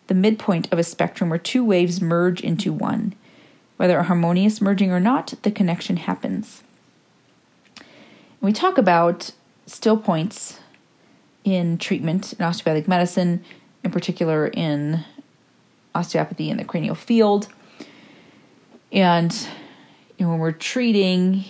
the 0.08 0.14
midpoint 0.14 0.68
of 0.74 0.78
a 0.78 0.84
spectrum 0.84 1.30
where 1.30 1.40
two 1.40 1.64
waves 1.64 2.02
merge 2.02 2.42
into 2.42 2.74
one. 2.74 3.16
Whether 3.78 3.98
a 3.98 4.04
harmonious 4.04 4.60
merging 4.60 4.92
or 4.92 5.00
not, 5.00 5.36
the 5.44 5.52
connection 5.52 5.96
happens. 5.96 6.64
we 8.42 8.52
talk 8.52 8.78
about 8.78 9.32
still 9.68 9.96
points 9.96 10.60
in 11.46 11.78
treatment 11.78 12.34
in 12.34 12.44
osteopathic 12.44 12.90
medicine, 12.90 13.42
in 13.86 13.92
particular 13.92 14.48
in 14.48 15.06
osteopathy 15.96 16.50
in 16.50 16.58
the 16.58 16.66
cranial 16.66 16.94
field. 16.94 17.48
And 18.92 19.48
know, 20.26 20.32
when 20.32 20.40
we're 20.40 20.52
treating 20.52 21.46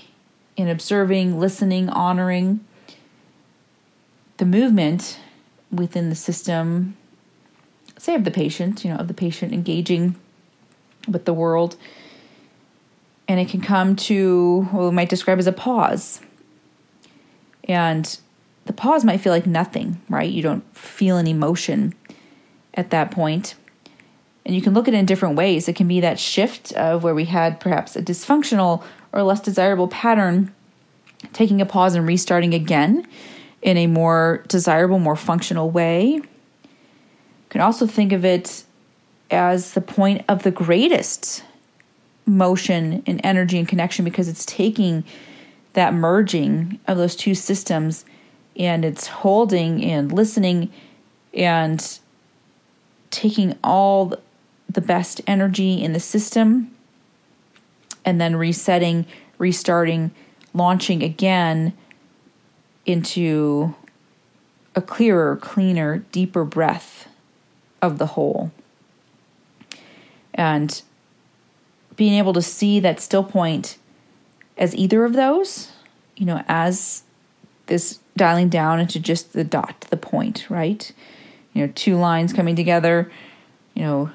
and 0.58 0.70
observing, 0.70 1.40
listening, 1.40 1.90
honoring, 1.90 2.60
the 4.38 4.46
movement 4.46 5.20
within 5.72 6.10
the 6.10 6.16
system, 6.16 6.96
say 7.98 8.16
of 8.16 8.24
the 8.24 8.32
patient, 8.32 8.84
you 8.84 8.92
know, 8.92 8.98
of 8.98 9.08
the 9.08 9.14
patient 9.14 9.54
engaging 9.54 10.16
with 11.08 11.26
the 11.26 11.34
world. 11.34 11.76
And 13.28 13.40
it 13.40 13.50
can 13.50 13.62
come 13.62 13.96
to 13.96 14.68
what 14.72 14.86
we 14.86 14.92
might 14.92 15.10
describe 15.10 15.40
as 15.40 15.48
a 15.48 15.52
pause. 15.52 16.22
And 17.66 18.18
the 18.66 18.74
pause 18.74 19.06
might 19.06 19.20
feel 19.20 19.34
like 19.34 19.46
nothing, 19.46 20.02
right? 20.10 20.30
You 20.30 20.42
don't 20.42 20.64
feel 20.76 21.18
any 21.18 21.32
emotion 21.32 21.94
at 22.74 22.90
that 22.90 23.12
point. 23.12 23.56
And 24.50 24.56
you 24.56 24.64
can 24.64 24.74
look 24.74 24.88
at 24.88 24.96
it 24.96 24.98
in 24.98 25.06
different 25.06 25.36
ways. 25.36 25.70
It 25.70 25.76
can 25.76 25.88
be 25.88 26.00
that 26.00 26.18
shift 26.18 26.72
of 26.74 27.04
where 27.04 27.14
we 27.14 27.26
had 27.26 27.60
perhaps 27.60 27.96
a 27.96 28.02
dysfunctional 28.02 28.82
or 29.12 29.22
less 29.22 29.40
desirable 29.42 29.88
pattern, 29.88 30.52
taking 31.34 31.62
a 31.62 31.68
pause 31.68 31.94
and 31.94 32.08
restarting 32.08 32.56
again 32.56 33.06
in 33.62 33.78
a 33.78 33.86
more 33.86 34.44
desirable, 34.48 34.98
more 34.98 35.16
functional 35.16 35.70
way. 35.70 36.14
You 36.14 36.24
can 37.52 37.62
also 37.62 37.86
think 37.86 38.12
of 38.12 38.26
it 38.26 38.64
as 39.30 39.76
the 39.76 39.82
point 39.82 40.26
of 40.28 40.42
the 40.42 40.50
greatest 40.50 41.44
motion 42.26 43.04
and 43.06 43.22
energy 43.24 43.60
and 43.60 43.68
connection 43.68 44.04
because 44.04 44.28
it's 44.28 44.46
taking 44.48 45.04
that 45.74 45.94
merging 45.94 46.80
of 46.88 46.98
those 46.98 47.16
two 47.16 47.36
systems 47.36 48.04
and 48.56 48.84
it's 48.84 49.06
holding 49.06 49.86
and 49.86 50.12
listening 50.12 50.72
and 51.36 52.00
taking 53.12 53.56
all 53.64 54.16
the 54.70 54.82
best 54.82 55.22
energy 55.26 55.82
in 55.82 55.94
the 55.94 56.00
system 56.00 56.72
and 58.06 58.22
then 58.22 58.36
resetting, 58.36 59.06
restarting, 59.38 60.12
launching 60.54 61.04
again 61.04 61.74
into 62.86 63.76
a 64.76 64.82
clearer, 64.82 65.36
cleaner, 65.36 66.00
deeper 66.12 66.46
breath 66.46 67.08
of 67.82 67.98
the 67.98 68.08
whole. 68.08 68.52
And 70.34 70.82
being 71.96 72.14
able 72.14 72.34
to 72.34 72.42
see 72.42 72.80
that 72.80 73.00
still 73.00 73.24
point 73.24 73.78
as 74.58 74.76
either 74.76 75.04
of 75.04 75.14
those, 75.14 75.72
you 76.16 76.26
know, 76.26 76.44
as 76.48 77.04
this 77.66 78.00
dialing 78.16 78.50
down 78.50 78.80
into 78.80 79.00
just 79.00 79.34
the 79.34 79.44
dot, 79.44 79.82
the 79.90 79.98
point, 79.98 80.50
right? 80.50 80.92
You 81.54 81.66
know, 81.66 81.74
two 81.76 81.96
lines 81.98 82.34
coming 82.34 82.56
together, 82.56 83.12
you 83.74 83.84
know, 83.84 84.12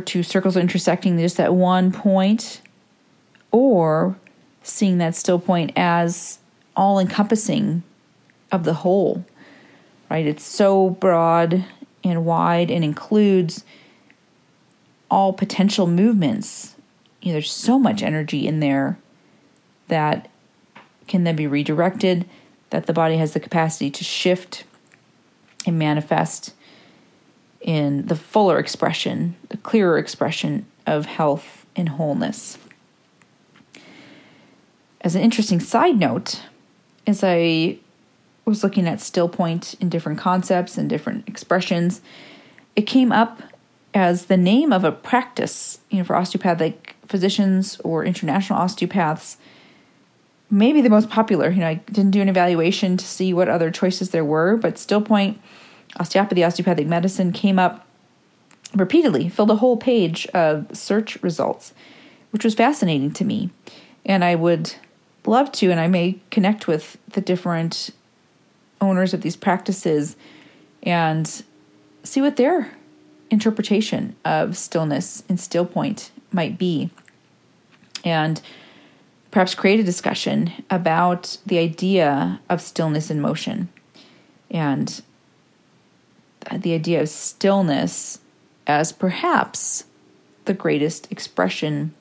two 0.00 0.22
circles 0.22 0.56
intersecting, 0.56 1.18
just 1.18 1.36
that 1.36 1.54
one 1.54 1.92
point, 1.92 2.60
or 3.50 4.16
seeing 4.62 4.98
that 4.98 5.14
still 5.14 5.38
point 5.38 5.72
as 5.76 6.38
all 6.76 6.98
encompassing 6.98 7.82
of 8.52 8.64
the 8.64 8.74
whole, 8.74 9.24
right? 10.10 10.26
It's 10.26 10.44
so 10.44 10.90
broad 10.90 11.64
and 12.04 12.24
wide 12.24 12.70
and 12.70 12.84
includes 12.84 13.64
all 15.10 15.32
potential 15.32 15.86
movements. 15.86 16.74
You 17.22 17.28
know, 17.28 17.32
there's 17.34 17.50
so 17.50 17.78
much 17.78 18.02
energy 18.02 18.46
in 18.46 18.60
there 18.60 18.98
that 19.88 20.30
can 21.06 21.24
then 21.24 21.36
be 21.36 21.46
redirected, 21.46 22.28
that 22.70 22.86
the 22.86 22.92
body 22.92 23.16
has 23.16 23.32
the 23.32 23.40
capacity 23.40 23.90
to 23.90 24.04
shift 24.04 24.64
and 25.66 25.78
manifest 25.78 26.54
in 27.68 28.06
the 28.06 28.16
fuller 28.16 28.58
expression, 28.58 29.36
the 29.50 29.58
clearer 29.58 29.98
expression 29.98 30.64
of 30.86 31.04
health 31.04 31.66
and 31.76 31.90
wholeness. 31.90 32.56
As 35.02 35.14
an 35.14 35.20
interesting 35.20 35.60
side 35.60 35.98
note, 35.98 36.40
as 37.06 37.22
I 37.22 37.76
was 38.46 38.64
looking 38.64 38.88
at 38.88 39.02
still 39.02 39.28
point 39.28 39.74
in 39.80 39.90
different 39.90 40.18
concepts 40.18 40.78
and 40.78 40.88
different 40.88 41.28
expressions, 41.28 42.00
it 42.74 42.86
came 42.86 43.12
up 43.12 43.42
as 43.92 44.26
the 44.26 44.38
name 44.38 44.72
of 44.72 44.82
a 44.82 44.90
practice, 44.90 45.80
you 45.90 45.98
know, 45.98 46.04
for 46.04 46.16
osteopathic 46.16 46.96
physicians 47.06 47.78
or 47.84 48.02
international 48.02 48.58
osteopaths. 48.58 49.36
Maybe 50.50 50.80
the 50.80 50.88
most 50.88 51.10
popular. 51.10 51.50
You 51.50 51.60
know, 51.60 51.68
I 51.68 51.74
didn't 51.74 52.12
do 52.12 52.22
an 52.22 52.30
evaluation 52.30 52.96
to 52.96 53.04
see 53.04 53.34
what 53.34 53.50
other 53.50 53.70
choices 53.70 54.08
there 54.08 54.24
were, 54.24 54.56
but 54.56 54.78
still 54.78 55.02
point 55.02 55.38
osteopathy, 55.98 56.44
osteopathic 56.44 56.86
medicine 56.86 57.32
came 57.32 57.58
up 57.58 57.86
repeatedly, 58.74 59.28
filled 59.28 59.50
a 59.50 59.56
whole 59.56 59.76
page 59.76 60.26
of 60.28 60.76
search 60.76 61.20
results, 61.22 61.72
which 62.30 62.44
was 62.44 62.54
fascinating 62.54 63.12
to 63.12 63.24
me. 63.24 63.50
And 64.04 64.24
I 64.24 64.34
would 64.34 64.74
love 65.26 65.52
to, 65.52 65.70
and 65.70 65.80
I 65.80 65.88
may 65.88 66.20
connect 66.30 66.66
with 66.66 66.98
the 67.08 67.20
different 67.20 67.90
owners 68.80 69.12
of 69.12 69.22
these 69.22 69.36
practices 69.36 70.16
and 70.82 71.42
see 72.04 72.20
what 72.20 72.36
their 72.36 72.72
interpretation 73.30 74.16
of 74.24 74.56
stillness 74.56 75.22
and 75.28 75.38
still 75.38 75.66
point 75.66 76.10
might 76.32 76.58
be. 76.58 76.90
And 78.04 78.40
perhaps 79.30 79.54
create 79.54 79.80
a 79.80 79.84
discussion 79.84 80.52
about 80.70 81.38
the 81.44 81.58
idea 81.58 82.40
of 82.48 82.62
stillness 82.62 83.10
in 83.10 83.20
motion 83.20 83.68
and 84.50 85.02
the 86.52 86.74
idea 86.74 87.00
of 87.02 87.08
stillness 87.08 88.20
as 88.66 88.92
perhaps 88.92 89.84
the 90.44 90.54
greatest 90.54 91.10
expression 91.10 91.94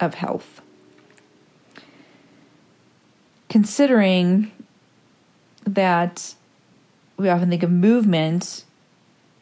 of 0.00 0.14
health. 0.14 0.60
Considering 3.48 4.52
that 5.64 6.34
we 7.16 7.28
often 7.28 7.50
think 7.50 7.62
of 7.62 7.70
movement 7.70 8.64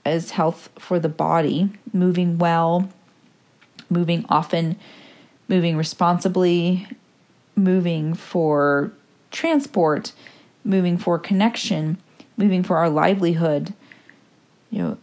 as 0.04 0.30
health 0.30 0.70
for 0.78 0.98
the 0.98 1.08
body, 1.08 1.70
moving 1.92 2.38
well, 2.38 2.88
moving 3.90 4.24
often, 4.28 4.76
moving 5.48 5.76
responsibly, 5.76 6.86
moving 7.56 8.14
for 8.14 8.92
transport, 9.30 10.12
moving 10.64 10.96
for 10.96 11.18
connection, 11.18 11.98
moving 12.36 12.62
for 12.62 12.76
our 12.76 12.88
livelihood, 12.88 13.74
you 14.76 14.82
know, 14.82 14.98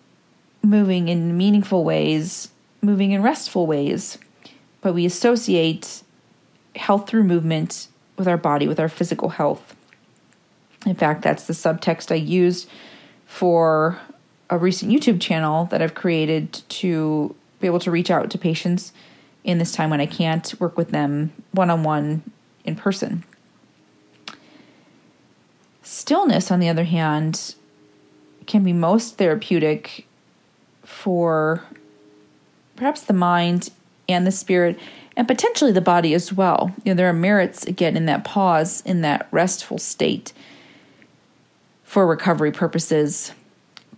moving 0.62 1.08
in 1.08 1.36
meaningful 1.36 1.84
ways, 1.84 2.50
moving 2.84 3.12
in 3.12 3.24
restful 3.24 3.66
ways. 3.66 4.20
But 4.82 4.94
we 4.94 5.04
associate 5.04 6.04
health 6.76 7.10
through 7.10 7.24
movement 7.24 7.88
with 8.16 8.28
our 8.28 8.38
body, 8.38 8.68
with 8.68 8.80
our 8.80 8.88
physical 8.88 9.30
health. 9.30 9.76
In 10.86 10.94
fact, 10.94 11.24
that's 11.24 11.48
the 11.48 11.54
subtext 11.54 12.12
I 12.12 12.16
used 12.16 12.70
for 13.26 14.00
a 14.52 14.60
recent 14.60 14.92
YouTube 14.92 15.20
channel 15.20 15.66
that 15.66 15.82
I've 15.82 15.96
created 15.96 16.54
to 16.54 17.36
be 17.60 17.66
able 17.66 17.80
to 17.80 17.90
reach 17.90 18.12
out 18.12 18.30
to 18.30 18.38
patients 18.38 18.94
in 19.44 19.58
this 19.58 19.72
time 19.72 19.90
when 19.90 20.02
I 20.02 20.06
can't 20.06 20.54
work 20.60 20.78
with 20.78 20.92
them 20.92 21.34
one 21.52 21.72
on 21.72 21.82
one 21.82 22.22
in 22.64 22.76
person. 22.76 23.24
Stillness, 25.82 26.52
on 26.52 26.60
the 26.60 26.70
other 26.70 26.84
hand, 26.84 27.56
can 28.48 28.64
be 28.64 28.74
most 28.74 29.18
therapeutic 29.18 30.06
for 30.84 31.64
perhaps 32.76 33.02
the 33.02 33.14
mind 33.14 33.70
and 34.10 34.28
the 34.28 34.32
spirit 34.32 34.78
and 35.16 35.28
potentially 35.28 35.72
the 35.72 35.82
body 35.82 36.14
as 36.14 36.34
well. 36.34 36.74
You 36.84 36.94
know, 36.94 36.98
there 36.98 37.10
are 37.10 37.14
merits 37.14 37.64
again 37.66 37.96
in 37.96 38.06
that 38.08 38.24
pause, 38.24 38.82
in 38.86 39.02
that 39.02 39.28
restful 39.32 39.78
state 39.78 40.34
for 41.84 42.08
recovery 42.08 42.52
purposes, 42.52 43.34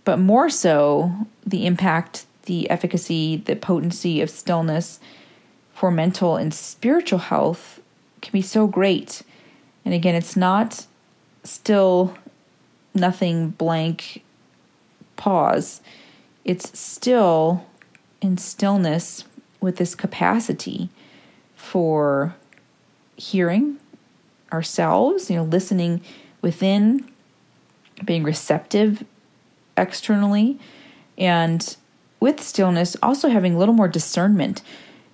but 0.04 0.18
more 0.18 0.50
so 0.50 1.12
the 1.46 1.66
impact, 1.66 2.26
the 2.42 2.68
efficacy, 2.68 3.36
the 3.36 3.56
potency 3.56 4.20
of 4.20 4.28
stillness 4.28 5.00
for 5.72 5.90
mental 5.90 6.36
and 6.36 6.52
spiritual 6.52 7.18
health 7.18 7.80
can 8.20 8.32
be 8.32 8.42
so 8.42 8.66
great. 8.66 9.22
And 9.84 9.94
again, 9.94 10.14
it's 10.14 10.36
not 10.36 10.86
still 11.44 12.16
nothing 12.94 13.50
blank 13.50 14.22
pause. 15.16 15.80
It's 16.44 16.78
still 16.78 17.66
in 18.20 18.38
stillness 18.38 19.24
with 19.60 19.76
this 19.76 19.94
capacity 19.94 20.88
for 21.54 22.34
hearing 23.16 23.78
ourselves, 24.52 25.30
you 25.30 25.36
know, 25.36 25.44
listening 25.44 26.00
within 26.42 27.08
being 28.04 28.22
receptive 28.22 29.04
externally, 29.76 30.58
and 31.18 31.76
with 32.20 32.42
stillness, 32.42 32.96
also 33.02 33.28
having 33.28 33.54
a 33.54 33.58
little 33.58 33.74
more 33.74 33.88
discernment. 33.88 34.62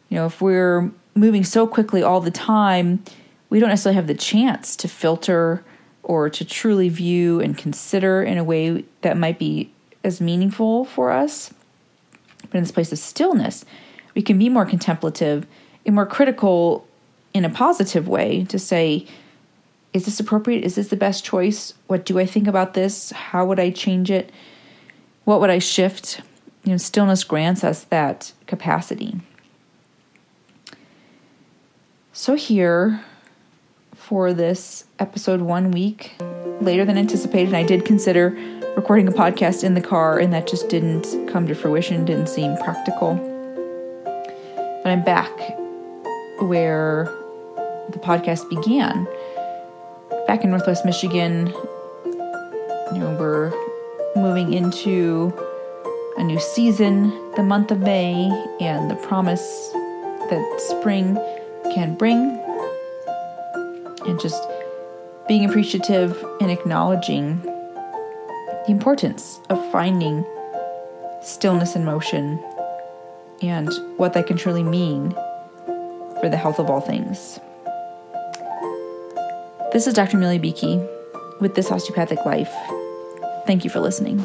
You 0.08 0.16
know, 0.16 0.26
if 0.26 0.40
we're 0.40 0.90
moving 1.14 1.44
so 1.44 1.66
quickly 1.66 2.02
all 2.02 2.20
the 2.20 2.30
time, 2.30 3.02
we 3.50 3.60
don't 3.60 3.68
necessarily 3.68 3.96
have 3.96 4.06
the 4.06 4.14
chance 4.14 4.76
to 4.76 4.88
filter 4.88 5.64
or 6.02 6.28
to 6.30 6.44
truly 6.44 6.88
view 6.88 7.40
and 7.40 7.56
consider 7.56 8.22
in 8.22 8.38
a 8.38 8.44
way 8.44 8.84
that 9.02 9.16
might 9.16 9.38
be 9.38 9.72
as 10.04 10.20
meaningful 10.20 10.84
for 10.84 11.10
us. 11.10 11.52
But 12.42 12.54
in 12.54 12.62
this 12.62 12.72
place 12.72 12.92
of 12.92 12.98
stillness, 12.98 13.64
we 14.14 14.22
can 14.22 14.38
be 14.38 14.48
more 14.48 14.66
contemplative 14.66 15.46
and 15.86 15.94
more 15.94 16.06
critical 16.06 16.86
in 17.34 17.44
a 17.44 17.50
positive 17.50 18.08
way 18.08 18.44
to 18.44 18.58
say, 18.58 19.06
is 19.92 20.04
this 20.04 20.20
appropriate? 20.20 20.64
Is 20.64 20.74
this 20.74 20.88
the 20.88 20.96
best 20.96 21.24
choice? 21.24 21.74
What 21.86 22.04
do 22.04 22.18
I 22.18 22.26
think 22.26 22.46
about 22.46 22.74
this? 22.74 23.10
How 23.10 23.44
would 23.44 23.60
I 23.60 23.70
change 23.70 24.10
it? 24.10 24.30
What 25.24 25.40
would 25.40 25.50
I 25.50 25.58
shift? 25.58 26.20
You 26.64 26.72
know, 26.72 26.76
stillness 26.76 27.24
grants 27.24 27.64
us 27.64 27.84
that 27.84 28.32
capacity. 28.46 29.20
So, 32.12 32.34
here 32.34 33.04
for 33.94 34.32
this 34.32 34.84
episode, 34.98 35.40
one 35.40 35.70
week 35.70 36.14
later 36.62 36.84
than 36.84 36.96
anticipated, 36.96 37.54
I 37.54 37.62
did 37.62 37.84
consider 37.84 38.30
recording 38.76 39.08
a 39.08 39.12
podcast 39.12 39.64
in 39.64 39.74
the 39.74 39.80
car, 39.80 40.18
and 40.18 40.32
that 40.32 40.46
just 40.46 40.68
didn't 40.68 41.28
come 41.28 41.46
to 41.46 41.54
fruition, 41.54 42.04
didn't 42.04 42.28
seem 42.28 42.56
practical. 42.58 43.14
But 44.04 44.90
I'm 44.90 45.04
back 45.04 45.30
where 46.40 47.04
the 47.90 47.98
podcast 47.98 48.48
began. 48.48 49.06
Back 50.26 50.44
in 50.44 50.50
Northwest 50.50 50.84
Michigan, 50.84 51.48
you 52.92 52.98
know, 52.98 53.16
we're 53.18 53.52
moving 54.16 54.52
into 54.52 55.32
a 56.16 56.24
new 56.24 56.40
season, 56.40 57.10
the 57.36 57.42
month 57.42 57.70
of 57.70 57.80
May, 57.80 58.30
and 58.60 58.90
the 58.90 58.96
promise 58.96 59.70
that 60.30 60.60
spring 60.78 61.16
can 61.74 61.94
bring. 61.94 62.38
And 64.06 64.20
just 64.20 64.42
being 65.32 65.46
appreciative 65.46 66.22
and 66.42 66.50
acknowledging 66.50 67.40
the 67.40 68.66
importance 68.68 69.40
of 69.48 69.72
finding 69.72 70.26
stillness 71.22 71.74
and 71.74 71.86
motion 71.86 72.38
and 73.40 73.70
what 73.96 74.12
that 74.12 74.26
can 74.26 74.36
truly 74.36 74.62
mean 74.62 75.10
for 76.20 76.28
the 76.28 76.36
health 76.36 76.58
of 76.58 76.68
all 76.68 76.82
things. 76.82 77.40
This 79.72 79.86
is 79.86 79.94
Dr. 79.94 80.18
Millie 80.18 80.38
Beakey 80.38 80.86
with 81.40 81.54
This 81.54 81.70
Osteopathic 81.70 82.26
Life. 82.26 82.54
Thank 83.46 83.64
you 83.64 83.70
for 83.70 83.80
listening. 83.80 84.22